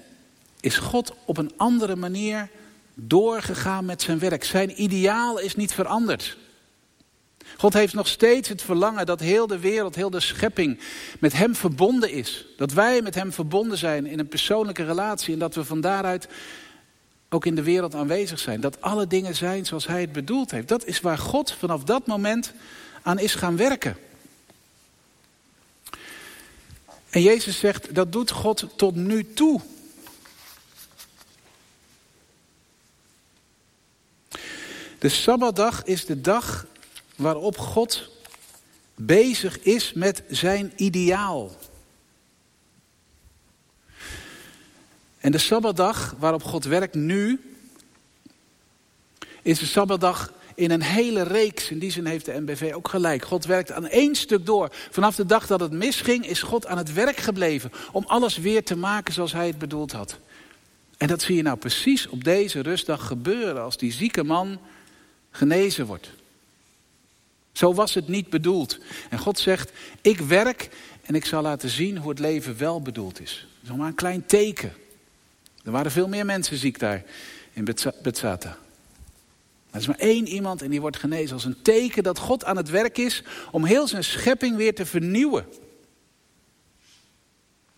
is 0.59 0.77
God 0.77 1.13
op 1.25 1.37
een 1.37 1.51
andere 1.57 1.95
manier 1.95 2.49
doorgegaan 2.93 3.85
met 3.85 4.01
zijn 4.01 4.19
werk. 4.19 4.43
Zijn 4.43 4.81
ideaal 4.81 5.39
is 5.39 5.55
niet 5.55 5.73
veranderd. 5.73 6.37
God 7.57 7.73
heeft 7.73 7.93
nog 7.93 8.07
steeds 8.07 8.49
het 8.49 8.61
verlangen 8.61 9.05
dat 9.05 9.19
heel 9.19 9.47
de 9.47 9.59
wereld, 9.59 9.95
heel 9.95 10.09
de 10.09 10.19
schepping 10.19 10.79
met 11.19 11.33
Hem 11.33 11.55
verbonden 11.55 12.11
is. 12.11 12.45
Dat 12.57 12.71
wij 12.71 13.01
met 13.01 13.15
Hem 13.15 13.33
verbonden 13.33 13.77
zijn 13.77 14.05
in 14.05 14.19
een 14.19 14.27
persoonlijke 14.27 14.85
relatie 14.85 15.33
en 15.33 15.39
dat 15.39 15.55
we 15.55 15.65
van 15.65 15.81
daaruit 15.81 16.27
ook 17.29 17.45
in 17.45 17.55
de 17.55 17.63
wereld 17.63 17.95
aanwezig 17.95 18.39
zijn. 18.39 18.61
Dat 18.61 18.81
alle 18.81 19.07
dingen 19.07 19.35
zijn 19.35 19.65
zoals 19.65 19.87
Hij 19.87 20.01
het 20.01 20.11
bedoeld 20.11 20.51
heeft. 20.51 20.67
Dat 20.67 20.85
is 20.85 21.01
waar 21.01 21.17
God 21.17 21.51
vanaf 21.51 21.83
dat 21.83 22.07
moment 22.07 22.53
aan 23.01 23.19
is 23.19 23.35
gaan 23.35 23.57
werken. 23.57 23.97
En 27.09 27.21
Jezus 27.21 27.59
zegt, 27.59 27.95
dat 27.95 28.11
doet 28.11 28.31
God 28.31 28.67
tot 28.75 28.95
nu 28.95 29.33
toe. 29.33 29.61
De 34.99 35.09
Sabbatdag 35.09 35.83
is 35.83 36.05
de 36.05 36.21
dag 36.21 36.65
waarop 37.15 37.57
God 37.57 38.09
bezig 38.95 39.59
is 39.59 39.93
met 39.93 40.23
zijn 40.27 40.73
ideaal. 40.75 41.51
En 45.17 45.31
de 45.31 45.37
Sabbatdag 45.37 46.15
waarop 46.19 46.43
God 46.43 46.63
werkt 46.63 46.95
nu, 46.95 47.39
is 49.41 49.59
de 49.59 49.65
Sabbatdag 49.65 50.33
in 50.55 50.71
een 50.71 50.81
hele 50.81 51.23
reeks. 51.23 51.71
In 51.71 51.79
die 51.79 51.91
zin 51.91 52.05
heeft 52.05 52.25
de 52.25 52.41
NBV 52.41 52.71
ook 52.75 52.87
gelijk. 52.87 53.25
God 53.25 53.45
werkt 53.45 53.71
aan 53.71 53.87
één 53.87 54.15
stuk 54.15 54.45
door. 54.45 54.69
Vanaf 54.91 55.15
de 55.15 55.25
dag 55.25 55.47
dat 55.47 55.59
het 55.59 55.71
misging 55.71 56.27
is 56.27 56.41
God 56.41 56.65
aan 56.65 56.77
het 56.77 56.93
werk 56.93 57.17
gebleven 57.17 57.71
om 57.91 58.03
alles 58.07 58.37
weer 58.37 58.63
te 58.63 58.75
maken 58.75 59.13
zoals 59.13 59.33
hij 59.33 59.47
het 59.47 59.57
bedoeld 59.57 59.91
had. 59.91 60.19
En 60.97 61.07
dat 61.07 61.21
zie 61.21 61.35
je 61.35 61.41
nou 61.41 61.57
precies 61.57 62.07
op 62.07 62.23
deze 62.23 62.61
rustdag 62.61 63.07
gebeuren 63.07 63.61
als 63.63 63.77
die 63.77 63.91
zieke 63.91 64.23
man 64.23 64.59
genezen 65.31 65.85
wordt. 65.85 66.11
Zo 67.55 67.73
was 67.73 67.93
het 67.93 68.07
niet 68.07 68.29
bedoeld. 68.29 68.77
En 69.09 69.19
God 69.19 69.39
zegt, 69.39 69.71
ik 70.01 70.19
werk 70.19 70.69
en 71.01 71.15
ik 71.15 71.25
zal 71.25 71.41
laten 71.41 71.69
zien 71.69 71.97
hoe 71.97 72.09
het 72.09 72.19
leven 72.19 72.57
wel 72.57 72.81
bedoeld 72.81 73.21
is. 73.21 73.47
Dat 73.61 73.71
is 73.71 73.77
maar 73.77 73.87
een 73.87 73.95
klein 73.95 74.25
teken. 74.25 74.73
Er 75.63 75.71
waren 75.71 75.91
veel 75.91 76.07
meer 76.07 76.25
mensen 76.25 76.57
ziek 76.57 76.79
daar 76.79 77.03
in 77.53 77.63
Betsata. 78.01 78.57
Er 79.71 79.79
is 79.79 79.87
maar 79.87 79.97
één 79.97 80.27
iemand 80.27 80.61
en 80.61 80.69
die 80.69 80.81
wordt 80.81 80.97
genezen 80.97 81.33
als 81.33 81.45
een 81.45 81.61
teken 81.61 82.03
dat 82.03 82.19
God 82.19 82.45
aan 82.45 82.57
het 82.57 82.69
werk 82.69 82.97
is 82.97 83.23
om 83.51 83.65
heel 83.65 83.87
zijn 83.87 84.03
schepping 84.03 84.55
weer 84.55 84.75
te 84.75 84.85
vernieuwen. 84.85 85.45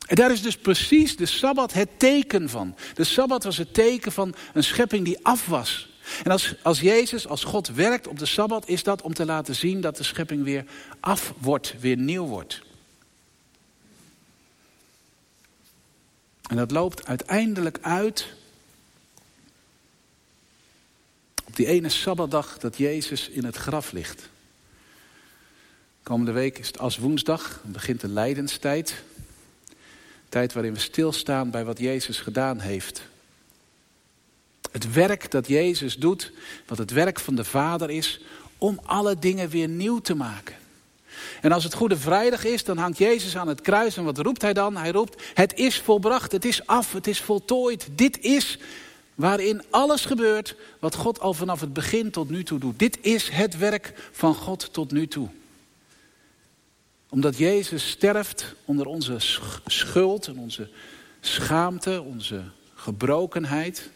En 0.08 0.16
daar 0.16 0.32
is 0.32 0.42
dus 0.42 0.58
precies 0.58 1.18
de 1.18 1.26
Sabbat 1.26 1.74
het 1.74 1.90
teken 2.00 2.50
van. 2.50 2.76
De 2.94 3.04
Sabbat 3.04 3.44
was 3.44 3.58
het 3.58 3.74
teken 3.74 4.12
van 4.12 4.36
een 4.54 4.64
schepping 4.64 5.06
die 5.06 5.26
af 5.26 5.46
was. 5.46 5.97
En 6.24 6.32
als, 6.32 6.56
als 6.64 6.80
Jezus, 6.80 7.28
als 7.28 7.44
God 7.44 7.68
werkt 7.68 8.08
op 8.08 8.20
de 8.20 8.26
Sabbat, 8.26 8.68
is 8.68 8.84
dat 8.84 9.02
om 9.02 9.14
te 9.14 9.26
laten 9.26 9.56
zien 9.56 9.82
dat 9.82 9.98
de 9.98 10.04
schepping 10.04 10.44
weer 10.44 10.66
af 11.00 11.34
wordt, 11.38 11.76
weer 11.80 11.98
nieuw 11.98 12.26
wordt. 12.26 12.62
En 16.50 16.56
dat 16.56 16.72
loopt 16.72 17.06
uiteindelijk 17.06 17.78
uit 17.82 18.34
op 21.46 21.56
die 21.56 21.66
ene 21.66 21.90
Sabbatdag 21.90 22.58
dat 22.58 22.78
Jezus 22.78 23.30
in 23.30 23.46
het 23.46 23.56
graf 23.56 23.92
ligt. 23.92 24.30
Komende 26.04 26.32
week 26.32 26.58
is 26.58 26.68
het 26.68 26.80
als 26.80 26.98
woensdag, 26.98 27.62
begint 27.66 28.02
de 28.02 28.08
lijdenstijd. 28.08 29.04
Tijd 30.30 30.54
waarin 30.54 30.74
we 30.74 30.80
stilstaan 30.80 31.50
bij 31.50 31.66
wat 31.66 31.80
Jezus 31.80 32.20
gedaan 32.20 32.60
heeft 32.60 33.02
het 34.84 34.94
werk 34.94 35.32
dat 35.32 35.48
Jezus 35.48 35.96
doet, 35.96 36.32
wat 36.66 36.78
het 36.78 36.92
werk 36.92 37.20
van 37.20 37.36
de 37.36 37.44
Vader 37.44 37.90
is, 37.90 38.20
om 38.58 38.80
alle 38.84 39.20
dingen 39.20 39.50
weer 39.50 39.68
nieuw 39.68 40.00
te 40.00 40.16
maken. 40.16 40.56
En 41.42 41.52
als 41.52 41.64
het 41.64 41.74
Goede 41.74 41.98
Vrijdag 41.98 42.44
is, 42.44 42.64
dan 42.64 42.78
hangt 42.78 42.98
Jezus 42.98 43.38
aan 43.38 43.48
het 43.48 43.62
kruis. 43.62 43.98
En 43.98 44.04
wat 44.04 44.18
roept 44.18 44.42
hij 44.42 44.54
dan? 44.54 44.78
Hij 44.78 44.92
roept, 44.92 45.24
het 45.34 45.54
is 45.54 45.80
volbracht, 45.80 46.32
het 46.32 46.46
is 46.46 46.66
af, 46.66 46.94
het 46.94 47.08
is 47.08 47.22
voltooid. 47.22 47.88
Dit 47.92 48.20
is 48.20 48.58
waarin 49.16 49.62
alles 49.70 50.06
gebeurt 50.06 50.56
wat 50.80 50.96
God 50.96 51.20
al 51.20 51.34
vanaf 51.34 51.60
het 51.60 51.74
begin 51.74 52.12
tot 52.12 52.30
nu 52.30 52.44
toe 52.44 52.60
doet. 52.60 52.80
Dit 52.80 52.98
is 53.02 53.30
het 53.30 53.58
werk 53.58 54.10
van 54.12 54.36
God 54.36 54.74
tot 54.74 54.92
nu 54.92 55.08
toe. 55.08 55.30
Omdat 57.10 57.38
Jezus 57.38 57.90
sterft 57.90 58.56
onder 58.66 58.86
onze 58.86 59.16
schuld 59.66 60.28
en 60.28 60.38
onze 60.38 60.70
schaamte, 61.20 62.02
onze 62.02 62.44
gebrokenheid 62.76 63.90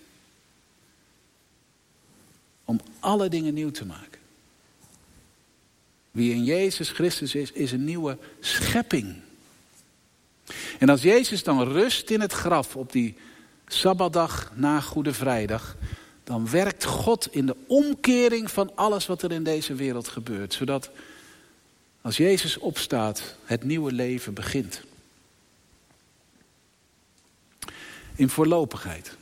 om 2.71 2.79
alle 2.99 3.29
dingen 3.29 3.53
nieuw 3.53 3.71
te 3.71 3.85
maken. 3.85 4.19
Wie 6.11 6.33
in 6.33 6.43
Jezus 6.43 6.89
Christus 6.89 7.35
is, 7.35 7.51
is 7.51 7.71
een 7.71 7.83
nieuwe 7.83 8.17
schepping. 8.39 9.15
En 10.79 10.89
als 10.89 11.01
Jezus 11.01 11.43
dan 11.43 11.63
rust 11.63 12.09
in 12.09 12.21
het 12.21 12.33
graf 12.33 12.75
op 12.75 12.91
die 12.91 13.15
Sabbatdag 13.67 14.51
na 14.55 14.79
Goede 14.79 15.13
Vrijdag, 15.13 15.75
dan 16.23 16.49
werkt 16.49 16.83
God 16.83 17.27
in 17.31 17.45
de 17.45 17.55
omkering 17.67 18.51
van 18.51 18.75
alles 18.75 19.05
wat 19.05 19.21
er 19.21 19.31
in 19.31 19.43
deze 19.43 19.73
wereld 19.73 20.07
gebeurt. 20.07 20.53
Zodat 20.53 20.89
als 22.01 22.17
Jezus 22.17 22.57
opstaat, 22.57 23.35
het 23.45 23.63
nieuwe 23.63 23.91
leven 23.91 24.33
begint. 24.33 24.81
In 28.15 28.29
voorlopigheid. 28.29 29.19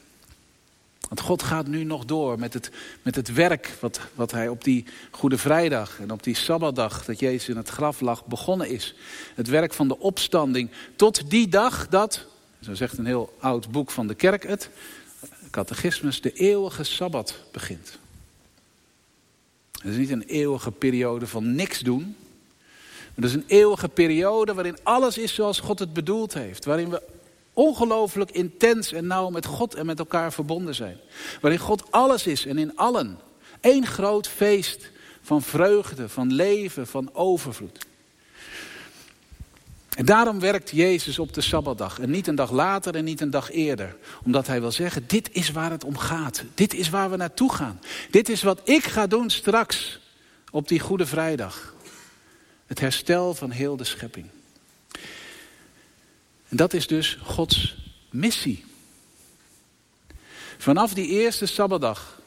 Want 1.10 1.22
God 1.22 1.44
gaat 1.44 1.68
nu 1.68 1.84
nog 1.84 2.06
door 2.06 2.39
met 2.39 2.54
het, 2.54 2.72
met 3.01 3.16
het 3.16 3.34
werk 3.34 3.78
wat, 3.80 4.00
wat 4.16 4.32
hij 4.32 4.48
op 4.48 4.63
die 4.63 4.86
Goede 5.12 5.38
Vrijdag 5.38 6.00
en 6.00 6.12
op 6.12 6.24
die 6.24 6.36
Sabbatdag 6.36 7.06
dat 7.06 7.20
Jezus 7.20 7.50
in 7.50 7.58
het 7.58 7.70
graf 7.70 8.00
lag 8.00 8.25
begonnen 8.25 8.70
is. 8.70 8.96
Het 9.36 9.48
werk 9.48 9.74
van 9.74 9.88
de 9.88 10.00
opstanding 10.00 10.70
tot 10.96 11.30
die 11.30 11.48
dag 11.48 11.88
dat, 11.88 12.25
zo 12.62 12.74
zegt 12.74 12.98
een 12.98 13.06
heel 13.06 13.34
oud 13.39 13.72
boek 13.72 13.92
van 13.92 14.08
de 14.08 14.16
kerk 14.16 14.48
het, 14.48 14.70
catechismus, 15.51 16.22
de 16.22 16.34
eeuwige 16.34 16.84
Sabbat 16.84 17.36
begint. 17.51 18.00
Het 19.72 19.92
is 19.92 19.98
niet 19.98 20.10
een 20.10 20.24
eeuwige 20.24 20.72
periode 20.72 21.28
van 21.28 21.56
niks 21.56 21.80
doen. 21.80 22.16
Maar 23.16 23.28
het 23.28 23.38
is 23.38 23.44
een 23.44 23.58
eeuwige 23.58 23.89
periode 23.89 24.54
waarin 24.54 24.78
alles 24.84 25.18
is 25.18 25.34
zoals 25.34 25.60
God 25.60 25.80
het 25.80 25.94
bedoeld 25.94 26.34
heeft. 26.34 26.66
Waarin 26.66 26.89
we 26.89 27.01
ongelooflijk 27.60 28.32
intens 28.32 28.92
en 28.92 29.08
nauw 29.08 29.30
met 29.30 29.46
God 29.46 29.74
en 29.74 29.86
met 29.86 30.00
elkaar 30.00 30.34
verbonden 30.34 30.75
zijn. 30.75 30.98
Waarin 31.42 31.60
God 31.60 31.92
alles 31.92 32.28
is 32.28 32.46
en 32.46 32.58
in 32.58 32.78
allen. 32.78 33.20
Eén 33.62 33.86
groot 33.86 34.28
feest 34.28 34.92
van 35.22 35.42
vreugde, 35.42 36.10
van 36.10 36.34
leven, 36.34 36.88
van 36.88 37.10
overvloed. 37.13 37.88
En 39.89 40.06
daarom 40.06 40.39
werkt 40.39 40.70
Jezus 40.70 41.20
op 41.20 41.34
de 41.34 41.42
Sabbatdag. 41.42 42.00
En 42.00 42.10
niet 42.10 42.28
een 42.28 42.36
dag 42.36 42.51
later 42.51 42.96
en 42.96 43.04
niet 43.04 43.22
een 43.22 43.32
dag 43.32 43.51
eerder. 43.51 43.96
Omdat 44.24 44.48
hij 44.48 44.62
wil 44.62 44.72
zeggen, 44.72 45.04
dit 45.08 45.30
is 45.32 45.51
waar 45.51 45.72
het 45.72 45.84
om 45.84 45.98
gaat. 45.98 46.44
Dit 46.54 46.74
is 46.74 46.89
waar 46.89 47.10
we 47.10 47.18
naartoe 47.18 47.54
gaan. 47.54 47.82
Dit 48.10 48.30
is 48.30 48.44
wat 48.44 48.62
ik 48.63 48.84
ga 48.84 49.08
doen 49.08 49.30
straks 49.30 50.00
op 50.51 50.68
die 50.68 50.80
Goede 50.80 51.06
Vrijdag. 51.06 51.75
Het 52.66 52.80
herstel 52.80 53.34
van 53.34 53.51
heel 53.51 53.78
de 53.78 53.84
schepping. 53.84 54.30
En 56.50 56.58
dat 56.58 56.74
is 56.74 56.88
dus 56.88 57.18
Gods 57.24 57.77
missie. 58.10 58.65
Vanaf 60.58 60.94
die 60.94 61.08
eerste 61.08 61.46
Sabbatdag, 61.46 62.22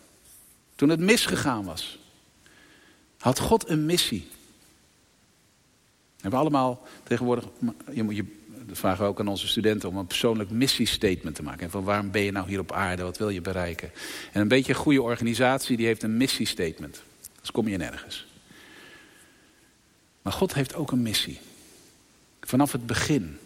toen 0.74 0.88
het 0.88 1.00
misgegaan 1.00 1.64
was, 1.64 1.98
had 3.18 3.38
God 3.38 3.68
een 3.68 3.86
missie. 3.86 4.28
We 6.16 6.28
hebben 6.28 6.40
allemaal 6.40 6.86
tegenwoordig, 7.02 7.44
je 7.92 8.14
je 8.14 8.40
dat 8.72 8.78
vragen 8.78 9.04
we 9.04 9.10
ook 9.10 9.20
aan 9.20 9.28
onze 9.28 9.48
studenten 9.48 9.88
om 9.88 9.96
een 9.96 10.06
persoonlijk 10.06 10.50
missiestatement 10.50 11.34
te 11.34 11.42
maken. 11.42 11.62
En 11.62 11.70
van 11.70 11.84
waarom 11.84 12.10
ben 12.10 12.22
je 12.22 12.32
nou 12.32 12.48
hier 12.48 12.58
op 12.58 12.72
aarde? 12.72 13.02
Wat 13.02 13.18
wil 13.18 13.28
je 13.28 13.40
bereiken? 13.40 13.90
En 14.32 14.40
een 14.40 14.48
beetje 14.48 14.72
een 14.72 14.78
goede 14.78 15.02
organisatie 15.02 15.76
die 15.76 15.86
heeft 15.86 16.02
een 16.02 16.16
missiestatement. 16.16 17.02
Dus 17.40 17.50
kom 17.50 17.68
je 17.68 17.76
nergens. 17.76 18.26
Maar 20.22 20.32
God 20.32 20.54
heeft 20.54 20.74
ook 20.74 20.90
een 20.90 21.02
missie. 21.02 21.40
Vanaf 22.40 22.72
het 22.72 22.86
begin. 22.86 23.38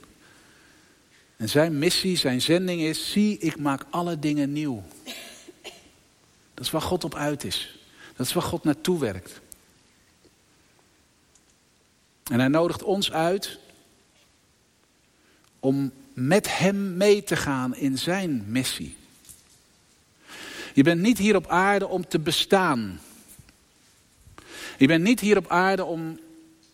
En 1.36 1.48
zijn 1.48 1.78
missie, 1.78 2.16
zijn 2.16 2.42
zending 2.42 2.80
is, 2.80 3.10
zie 3.10 3.38
ik 3.38 3.58
maak 3.58 3.84
alle 3.90 4.18
dingen 4.18 4.52
nieuw. 4.52 4.82
Dat 6.54 6.64
is 6.64 6.70
waar 6.70 6.82
God 6.82 7.04
op 7.04 7.14
uit 7.14 7.44
is. 7.44 7.78
Dat 8.16 8.26
is 8.26 8.32
waar 8.32 8.42
God 8.42 8.64
naartoe 8.64 8.98
werkt. 8.98 9.40
En 12.30 12.38
hij 12.38 12.48
nodigt 12.48 12.82
ons 12.82 13.12
uit 13.12 13.58
om 15.60 15.92
met 16.12 16.58
hem 16.58 16.96
mee 16.96 17.22
te 17.22 17.36
gaan 17.36 17.76
in 17.76 17.98
zijn 17.98 18.44
missie. 18.46 18.96
Je 20.74 20.82
bent 20.82 21.00
niet 21.00 21.18
hier 21.18 21.36
op 21.36 21.46
aarde 21.46 21.88
om 21.88 22.08
te 22.08 22.18
bestaan. 22.18 23.00
Je 24.78 24.86
bent 24.86 25.02
niet 25.02 25.20
hier 25.20 25.36
op 25.36 25.48
aarde 25.48 25.84
om 25.84 26.18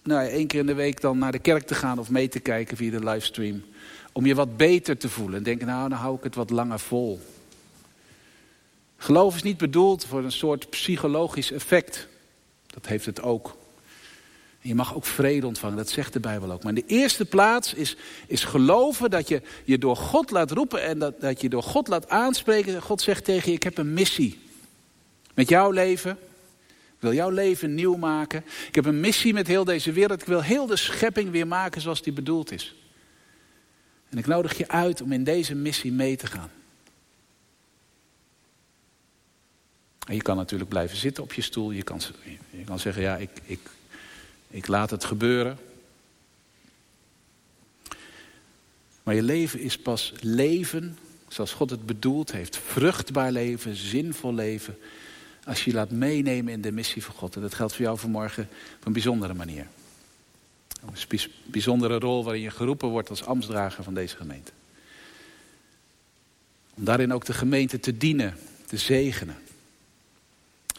nou, 0.02 0.28
één 0.28 0.46
keer 0.46 0.60
in 0.60 0.66
de 0.66 0.74
week 0.74 1.00
dan 1.00 1.18
naar 1.18 1.32
de 1.32 1.38
kerk 1.38 1.66
te 1.66 1.74
gaan 1.74 1.98
of 1.98 2.10
mee 2.10 2.28
te 2.28 2.40
kijken 2.40 2.76
via 2.76 2.90
de 2.90 3.04
livestream. 3.04 3.62
Om 4.12 4.26
je 4.26 4.34
wat 4.34 4.56
beter 4.56 4.98
te 4.98 5.08
voelen 5.08 5.36
en 5.36 5.42
denken, 5.42 5.66
nou 5.66 5.88
dan 5.88 5.98
hou 5.98 6.16
ik 6.16 6.24
het 6.24 6.34
wat 6.34 6.50
langer 6.50 6.78
vol. 6.80 7.20
Geloof 8.96 9.34
is 9.34 9.42
niet 9.42 9.56
bedoeld 9.56 10.04
voor 10.04 10.24
een 10.24 10.32
soort 10.32 10.70
psychologisch 10.70 11.52
effect. 11.52 12.08
Dat 12.66 12.86
heeft 12.86 13.06
het 13.06 13.22
ook. 13.22 13.56
Je 14.60 14.74
mag 14.74 14.94
ook 14.94 15.04
vrede 15.04 15.46
ontvangen, 15.46 15.76
dat 15.76 15.90
zegt 15.90 16.12
de 16.12 16.20
Bijbel 16.20 16.50
ook. 16.50 16.62
Maar 16.62 16.72
in 16.74 16.84
de 16.86 16.94
eerste 16.94 17.24
plaats 17.24 17.74
is, 17.74 17.96
is 18.26 18.44
geloven 18.44 19.10
dat 19.10 19.28
je 19.28 19.42
je 19.64 19.78
door 19.78 19.96
God 19.96 20.30
laat 20.30 20.50
roepen 20.50 20.82
en 20.82 20.98
dat, 20.98 21.20
dat 21.20 21.40
je 21.40 21.48
door 21.48 21.62
God 21.62 21.88
laat 21.88 22.08
aanspreken. 22.08 22.82
God 22.82 23.00
zegt 23.00 23.24
tegen 23.24 23.48
je, 23.50 23.56
ik 23.56 23.62
heb 23.62 23.78
een 23.78 23.94
missie. 23.94 24.40
Met 25.34 25.48
jouw 25.48 25.70
leven. 25.70 26.18
Ik 26.68 26.98
wil 27.08 27.12
jouw 27.12 27.30
leven 27.30 27.74
nieuw 27.74 27.96
maken. 27.96 28.44
Ik 28.68 28.74
heb 28.74 28.84
een 28.84 29.00
missie 29.00 29.32
met 29.32 29.46
heel 29.46 29.64
deze 29.64 29.92
wereld. 29.92 30.20
Ik 30.20 30.26
wil 30.26 30.42
heel 30.42 30.66
de 30.66 30.76
schepping 30.76 31.30
weer 31.30 31.46
maken 31.46 31.80
zoals 31.80 32.02
die 32.02 32.12
bedoeld 32.12 32.52
is. 32.52 32.74
En 34.12 34.18
ik 34.18 34.26
nodig 34.26 34.58
je 34.58 34.68
uit 34.68 35.00
om 35.00 35.12
in 35.12 35.24
deze 35.24 35.54
missie 35.54 35.92
mee 35.92 36.16
te 36.16 36.26
gaan. 36.26 36.50
En 40.06 40.14
je 40.14 40.22
kan 40.22 40.36
natuurlijk 40.36 40.70
blijven 40.70 40.96
zitten 40.96 41.22
op 41.22 41.32
je 41.32 41.42
stoel. 41.42 41.70
Je 41.70 41.82
kan, 41.82 42.00
zeggen, 42.76 43.02
ja, 43.02 43.16
ik, 43.16 43.30
ik, 43.44 43.60
ik 44.48 44.66
laat 44.66 44.90
het 44.90 45.04
gebeuren. 45.04 45.58
Maar 49.02 49.14
je 49.14 49.22
leven 49.22 49.60
is 49.60 49.78
pas 49.78 50.12
leven 50.20 50.98
zoals 51.28 51.52
God 51.52 51.70
het 51.70 51.86
bedoeld 51.86 52.32
heeft. 52.32 52.56
Vruchtbaar 52.56 53.32
leven, 53.32 53.76
zinvol 53.76 54.34
leven. 54.34 54.78
Als 55.44 55.64
je 55.64 55.70
je 55.70 55.76
laat 55.76 55.90
meenemen 55.90 56.52
in 56.52 56.60
de 56.60 56.72
missie 56.72 57.04
van 57.04 57.14
God. 57.14 57.34
En 57.34 57.40
dat 57.40 57.54
geldt 57.54 57.74
voor 57.74 57.84
jou 57.84 57.98
vanmorgen 57.98 58.48
op 58.78 58.86
een 58.86 58.92
bijzondere 58.92 59.34
manier. 59.34 59.66
Een 60.86 61.20
bijzondere 61.44 61.98
rol 61.98 62.24
waarin 62.24 62.42
je 62.42 62.50
geroepen 62.50 62.88
wordt 62.88 63.10
als 63.10 63.24
ambtsdrager 63.24 63.84
van 63.84 63.94
deze 63.94 64.16
gemeente. 64.16 64.52
Om 66.74 66.84
daarin 66.84 67.12
ook 67.12 67.24
de 67.24 67.34
gemeente 67.34 67.80
te 67.80 67.96
dienen, 67.96 68.36
te 68.66 68.76
zegenen. 68.76 69.36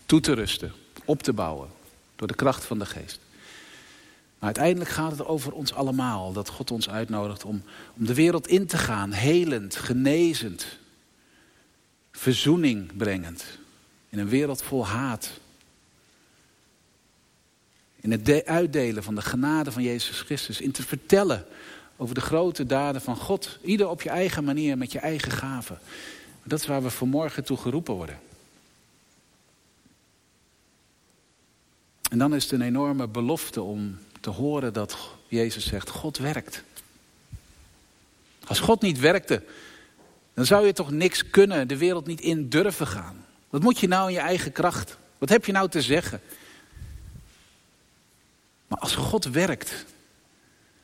Toe 0.06 0.20
te 0.20 0.34
rusten, 0.34 0.72
op 1.06 1.24
te 1.24 1.34
bouwen. 1.34 1.70
Door 2.16 2.28
de 2.28 2.36
kracht 2.36 2.66
van 2.66 2.80
de 2.80 2.86
geest. 2.86 3.20
Maar 4.44 4.56
uiteindelijk 4.56 4.90
gaat 4.90 5.12
het 5.12 5.26
over 5.26 5.52
ons 5.52 5.74
allemaal. 5.74 6.34
Dat 6.34 6.50
God 6.50 6.72
ons 6.72 6.90
uitnodigt 6.90 7.44
om, 7.44 7.64
om 7.98 8.06
de 8.06 8.14
wereld 8.14 8.48
in 8.48 8.68
te 8.68 8.78
gaan. 8.78 9.12
Helend, 9.12 9.76
genezend. 9.76 10.66
Verzoening 12.12 12.98
brengend. 12.98 13.46
In 14.10 14.20
een 14.20 14.30
wereld 14.30 14.62
vol 14.62 14.88
haat. 14.88 15.32
In 18.04 18.12
het 18.12 18.46
uitdelen 18.46 19.04
van 19.04 19.16
de 19.16 19.22
genade 19.22 19.72
van 19.72 19.84
Jezus 19.84 20.22
Christus. 20.22 20.62
In 20.62 20.72
te 20.72 20.84
vertellen 20.84 21.46
over 21.98 22.16
de 22.16 22.22
grote 22.22 22.66
daden 22.66 23.02
van 23.02 23.16
God. 23.16 23.60
Ieder 23.62 23.88
op 23.88 24.02
je 24.02 24.10
eigen 24.10 24.44
manier, 24.44 24.78
met 24.78 24.92
je 24.92 25.00
eigen 25.00 25.32
gaven. 25.32 25.80
Dat 26.44 26.60
is 26.60 26.66
waar 26.66 26.84
we 26.84 26.90
vanmorgen 26.90 27.44
toe 27.44 27.58
geroepen 27.58 27.94
worden. 27.94 28.20
En 32.10 32.18
dan 32.18 32.36
is 32.36 32.44
het 32.44 32.52
een 32.52 32.62
enorme 32.62 33.08
belofte 33.08 33.62
om 33.62 33.98
te 34.20 34.30
horen 34.30 34.74
dat 34.74 34.98
Jezus 35.28 35.68
zegt, 35.68 35.90
God 35.90 36.18
werkt. 36.18 36.64
Als 38.46 38.60
God 38.60 38.82
niet 38.82 39.00
werkte, 39.00 39.44
dan 40.34 40.46
zou 40.46 40.66
je 40.66 40.74
toch 40.74 40.92
niks 40.92 41.30
kunnen, 41.30 41.68
de 41.68 41.78
wereld 41.78 42.06
niet 42.06 42.22
in 42.22 42.50
durven 42.50 42.88
gaan. 42.88 43.26
Wat 43.50 43.62
moet 43.62 43.80
je 43.80 43.88
nou 43.88 44.08
in 44.08 44.14
je 44.14 44.20
eigen 44.20 44.52
kracht? 44.52 44.98
Wat 45.18 45.30
heb 45.30 45.46
je 45.46 45.52
nou 45.52 45.70
te 45.70 45.82
zeggen? 45.82 46.22
Maar 48.74 48.82
als 48.82 48.96
God 48.96 49.26
werkt, 49.26 49.86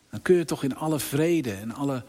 dan 0.10 0.22
kun 0.22 0.36
je 0.36 0.46
toch 0.46 0.64
in 0.64 0.76
alle 0.76 1.00
vrede 1.00 1.54
en 1.54 1.74
alle 1.74 2.04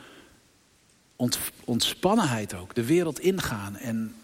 ontspannenheid 1.65 2.55
ook 2.55 2.75
de 2.75 2.85
wereld 2.85 3.21
ingaan 3.21 3.77
en, 3.77 4.15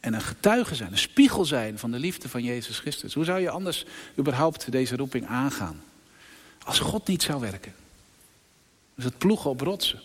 en 0.00 0.14
een 0.14 0.20
getuige 0.20 0.74
zijn, 0.74 0.92
een 0.92 0.98
spiegel 0.98 1.44
zijn 1.44 1.78
van 1.78 1.90
de 1.90 1.98
liefde 1.98 2.28
van 2.28 2.42
Jezus 2.42 2.78
Christus. 2.78 3.14
Hoe 3.14 3.24
zou 3.24 3.40
je 3.40 3.50
anders 3.50 3.84
überhaupt 4.18 4.72
deze 4.72 4.96
roeping 4.96 5.26
aangaan? 5.26 5.82
Als 6.64 6.78
God 6.78 7.06
niet 7.06 7.22
zou 7.22 7.40
werken. 7.40 7.74
Dus 8.94 9.04
het 9.04 9.18
ploegen 9.18 9.50
op 9.50 9.60
rotsen. 9.60 10.00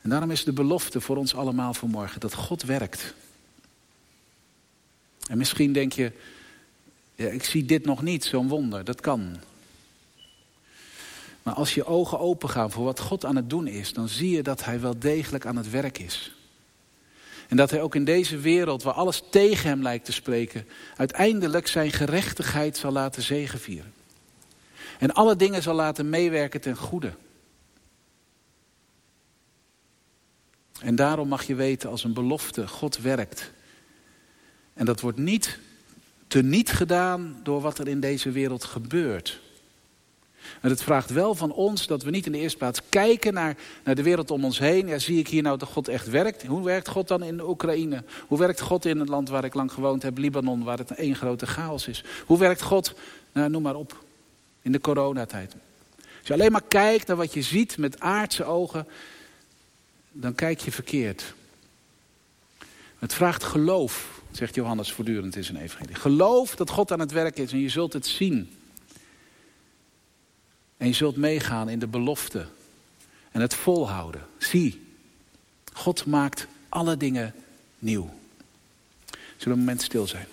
En 0.00 0.10
daarom 0.10 0.30
is 0.30 0.44
de 0.44 0.52
belofte 0.52 1.00
voor 1.00 1.16
ons 1.16 1.34
allemaal 1.34 1.74
vanmorgen 1.74 2.20
dat 2.20 2.34
God 2.34 2.62
werkt. 2.62 3.14
En 5.26 5.38
misschien 5.38 5.72
denk 5.72 5.92
je, 5.92 6.12
ja, 7.22 7.28
ik 7.28 7.44
zie 7.44 7.64
dit 7.64 7.84
nog 7.84 8.02
niet, 8.02 8.24
zo'n 8.24 8.48
wonder, 8.48 8.84
dat 8.84 9.00
kan. 9.00 9.36
Maar 11.42 11.54
als 11.54 11.74
je 11.74 11.84
ogen 11.84 12.18
open 12.18 12.48
gaan 12.48 12.70
voor 12.70 12.84
wat 12.84 13.00
God 13.00 13.24
aan 13.24 13.36
het 13.36 13.50
doen 13.50 13.66
is, 13.66 13.92
dan 13.92 14.08
zie 14.08 14.30
je 14.30 14.42
dat 14.42 14.64
Hij 14.64 14.80
wel 14.80 14.98
degelijk 14.98 15.46
aan 15.46 15.56
het 15.56 15.70
werk 15.70 15.98
is. 15.98 16.36
En 17.48 17.56
dat 17.56 17.70
Hij 17.70 17.82
ook 17.82 17.94
in 17.94 18.04
deze 18.04 18.38
wereld, 18.38 18.82
waar 18.82 18.94
alles 18.94 19.22
tegen 19.30 19.68
Hem 19.68 19.82
lijkt 19.82 20.04
te 20.04 20.12
spreken, 20.12 20.68
uiteindelijk 20.96 21.66
Zijn 21.66 21.92
gerechtigheid 21.92 22.76
zal 22.76 22.92
laten 22.92 23.22
zegevieren. 23.22 23.92
En 24.98 25.12
alle 25.12 25.36
dingen 25.36 25.62
zal 25.62 25.74
laten 25.74 26.10
meewerken 26.10 26.60
ten 26.60 26.76
goede. 26.76 27.12
En 30.80 30.94
daarom 30.94 31.28
mag 31.28 31.42
je 31.42 31.54
weten 31.54 31.90
als 31.90 32.04
een 32.04 32.12
belofte, 32.12 32.68
God 32.68 32.98
werkt. 32.98 33.52
En 34.74 34.84
dat 34.84 35.00
wordt 35.00 35.18
niet 35.18 35.58
teniet 36.32 36.72
gedaan 36.72 37.40
door 37.42 37.60
wat 37.60 37.78
er 37.78 37.88
in 37.88 38.00
deze 38.00 38.30
wereld 38.30 38.64
gebeurt. 38.64 39.40
En 40.60 40.70
het 40.70 40.82
vraagt 40.82 41.10
wel 41.10 41.34
van 41.34 41.52
ons 41.52 41.86
dat 41.86 42.02
we 42.02 42.10
niet 42.10 42.26
in 42.26 42.32
de 42.32 42.38
eerste 42.38 42.58
plaats 42.58 42.80
kijken 42.88 43.34
naar, 43.34 43.56
naar 43.84 43.94
de 43.94 44.02
wereld 44.02 44.30
om 44.30 44.44
ons 44.44 44.58
heen. 44.58 44.86
Ja, 44.86 44.98
zie 44.98 45.18
ik 45.18 45.28
hier 45.28 45.42
nou 45.42 45.58
dat 45.58 45.68
God 45.68 45.88
echt 45.88 46.08
werkt? 46.08 46.46
Hoe 46.46 46.64
werkt 46.64 46.88
God 46.88 47.08
dan 47.08 47.22
in 47.22 47.36
de 47.36 47.48
Oekraïne? 47.48 48.04
Hoe 48.26 48.38
werkt 48.38 48.60
God 48.60 48.84
in 48.84 48.98
het 48.98 49.08
land 49.08 49.28
waar 49.28 49.44
ik 49.44 49.54
lang 49.54 49.72
gewoond 49.72 50.02
heb, 50.02 50.18
Libanon, 50.18 50.64
waar 50.64 50.78
het 50.78 50.90
één 50.90 51.16
grote 51.16 51.46
chaos 51.46 51.88
is? 51.88 52.04
Hoe 52.26 52.38
werkt 52.38 52.62
God? 52.62 52.94
Nou, 53.32 53.50
noem 53.50 53.62
maar 53.62 53.76
op 53.76 54.04
in 54.62 54.72
de 54.72 54.80
coronatijd. 54.80 55.54
Als 55.96 56.26
je 56.26 56.32
alleen 56.32 56.52
maar 56.52 56.68
kijkt 56.68 57.06
naar 57.06 57.16
wat 57.16 57.34
je 57.34 57.42
ziet 57.42 57.78
met 57.78 58.00
aardse 58.00 58.44
ogen, 58.44 58.86
dan 60.12 60.34
kijk 60.34 60.60
je 60.60 60.72
verkeerd. 60.72 61.34
Het 62.98 63.14
vraagt 63.14 63.44
geloof, 63.44 64.21
zegt 64.36 64.54
Johannes 64.54 64.92
voortdurend 64.92 65.36
in 65.36 65.44
zijn 65.44 65.56
evangelie. 65.56 65.94
Geloof 65.94 66.56
dat 66.56 66.70
God 66.70 66.92
aan 66.92 67.00
het 67.00 67.12
werk 67.12 67.38
is 67.38 67.52
en 67.52 67.58
je 67.58 67.68
zult 67.68 67.92
het 67.92 68.06
zien. 68.06 68.50
En 70.76 70.86
je 70.86 70.94
zult 70.94 71.16
meegaan 71.16 71.68
in 71.68 71.78
de 71.78 71.86
belofte 71.86 72.46
en 73.30 73.40
het 73.40 73.54
volhouden. 73.54 74.26
Zie, 74.38 74.86
God 75.72 76.06
maakt 76.06 76.46
alle 76.68 76.96
dingen 76.96 77.34
nieuw. 77.78 78.10
Zullen 79.10 79.36
we 79.36 79.50
een 79.50 79.58
moment 79.58 79.82
stil 79.82 80.06
zijn? 80.06 80.26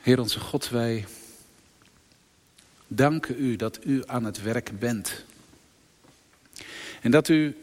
Heer 0.00 0.20
onze 0.20 0.40
God, 0.40 0.68
wij 0.68 1.06
danken 2.92 3.34
u 3.38 3.56
dat 3.56 3.78
u 3.84 4.02
aan 4.06 4.24
het 4.24 4.42
werk 4.42 4.78
bent. 4.78 5.24
En 7.00 7.10
dat 7.10 7.28
u 7.28 7.56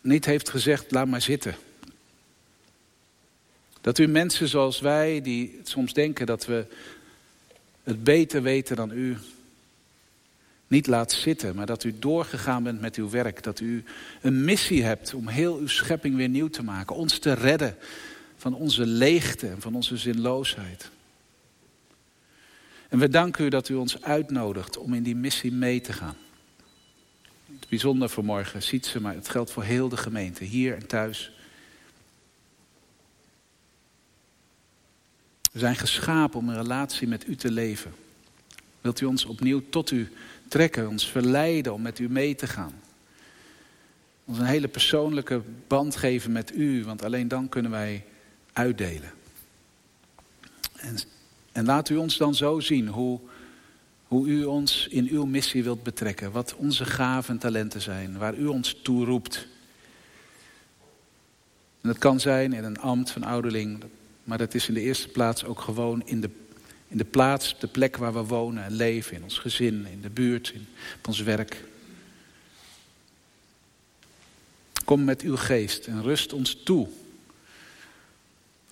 niet 0.00 0.24
heeft 0.24 0.48
gezegd, 0.48 0.90
laat 0.90 1.06
maar 1.06 1.22
zitten. 1.22 1.54
Dat 3.80 3.98
u 3.98 4.06
mensen 4.06 4.48
zoals 4.48 4.80
wij, 4.80 5.20
die 5.20 5.60
soms 5.62 5.92
denken 5.92 6.26
dat 6.26 6.46
we 6.46 6.66
het 7.82 8.04
beter 8.04 8.42
weten 8.42 8.76
dan 8.76 8.90
u, 8.90 9.16
niet 10.66 10.86
laat 10.86 11.12
zitten, 11.12 11.54
maar 11.54 11.66
dat 11.66 11.84
u 11.84 11.98
doorgegaan 11.98 12.62
bent 12.62 12.80
met 12.80 12.96
uw 12.96 13.10
werk. 13.10 13.42
Dat 13.42 13.60
u 13.60 13.84
een 14.20 14.44
missie 14.44 14.82
hebt 14.82 15.14
om 15.14 15.28
heel 15.28 15.58
uw 15.58 15.68
schepping 15.68 16.16
weer 16.16 16.28
nieuw 16.28 16.48
te 16.48 16.62
maken. 16.62 16.96
Ons 16.96 17.18
te 17.18 17.32
redden 17.32 17.76
van 18.36 18.54
onze 18.54 18.86
leegte 18.86 19.48
en 19.48 19.60
van 19.60 19.74
onze 19.74 19.96
zinloosheid. 19.96 20.90
En 22.90 22.98
we 22.98 23.08
danken 23.08 23.44
u 23.44 23.48
dat 23.48 23.68
u 23.68 23.74
ons 23.74 24.02
uitnodigt 24.02 24.78
om 24.78 24.94
in 24.94 25.02
die 25.02 25.16
missie 25.16 25.52
mee 25.52 25.80
te 25.80 25.92
gaan. 25.92 26.16
Het 27.46 27.68
bijzonder 27.68 28.10
voor 28.10 28.24
morgen, 28.24 28.62
ziet 28.62 28.86
ze, 28.86 29.00
maar 29.00 29.14
het 29.14 29.28
geldt 29.28 29.50
voor 29.50 29.62
heel 29.62 29.88
de 29.88 29.96
gemeente, 29.96 30.44
hier 30.44 30.74
en 30.74 30.86
thuis. 30.86 31.32
We 35.52 35.58
zijn 35.58 35.76
geschapen 35.76 36.38
om 36.38 36.48
een 36.48 36.62
relatie 36.62 37.08
met 37.08 37.28
u 37.28 37.36
te 37.36 37.50
leven. 37.50 37.92
Wilt 38.80 39.00
u 39.00 39.06
ons 39.06 39.24
opnieuw 39.24 39.62
tot 39.70 39.90
u 39.90 40.12
trekken, 40.48 40.88
ons 40.88 41.10
verleiden 41.10 41.74
om 41.74 41.82
met 41.82 41.98
u 41.98 42.08
mee 42.08 42.34
te 42.34 42.46
gaan? 42.46 42.80
Ons 44.24 44.38
een 44.38 44.44
hele 44.44 44.68
persoonlijke 44.68 45.42
band 45.66 45.96
geven 45.96 46.32
met 46.32 46.54
u, 46.54 46.84
want 46.84 47.02
alleen 47.02 47.28
dan 47.28 47.48
kunnen 47.48 47.70
wij 47.70 48.04
uitdelen. 48.52 49.12
En, 50.76 50.98
en 51.60 51.66
laat 51.66 51.88
u 51.88 51.96
ons 51.96 52.16
dan 52.16 52.34
zo 52.34 52.60
zien 52.60 52.88
hoe, 52.88 53.20
hoe 54.06 54.26
u 54.26 54.44
ons 54.44 54.86
in 54.90 55.08
uw 55.08 55.24
missie 55.24 55.62
wilt 55.62 55.82
betrekken. 55.82 56.32
Wat 56.32 56.54
onze 56.54 56.84
gaven 56.84 57.34
en 57.34 57.40
talenten 57.40 57.80
zijn, 57.80 58.18
waar 58.18 58.34
u 58.34 58.46
ons 58.46 58.78
toe 58.82 59.04
roept. 59.04 59.46
En 61.80 61.88
dat 61.88 61.98
kan 61.98 62.20
zijn 62.20 62.52
in 62.52 62.64
een 62.64 62.78
ambt 62.78 63.10
van 63.10 63.22
ouderling, 63.22 63.84
maar 64.24 64.38
dat 64.38 64.54
is 64.54 64.68
in 64.68 64.74
de 64.74 64.80
eerste 64.80 65.08
plaats 65.08 65.44
ook 65.44 65.60
gewoon 65.60 66.02
in 66.04 66.20
de, 66.20 66.30
in 66.88 66.98
de 66.98 67.04
plaats, 67.04 67.58
de 67.58 67.66
plek 67.66 67.96
waar 67.96 68.12
we 68.12 68.24
wonen 68.24 68.64
en 68.64 68.72
leven, 68.72 69.16
in 69.16 69.22
ons 69.22 69.38
gezin, 69.38 69.86
in 69.86 70.00
de 70.00 70.10
buurt, 70.10 70.50
in, 70.54 70.66
op 70.98 71.06
ons 71.06 71.20
werk. 71.20 71.64
Kom 74.84 75.04
met 75.04 75.20
uw 75.20 75.36
geest 75.36 75.86
en 75.86 76.02
rust 76.02 76.32
ons 76.32 76.62
toe 76.64 76.88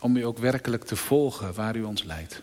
om 0.00 0.16
u 0.16 0.24
ook 0.24 0.38
werkelijk 0.38 0.84
te 0.84 0.96
volgen 0.96 1.54
waar 1.54 1.76
u 1.76 1.82
ons 1.82 2.02
leidt. 2.02 2.42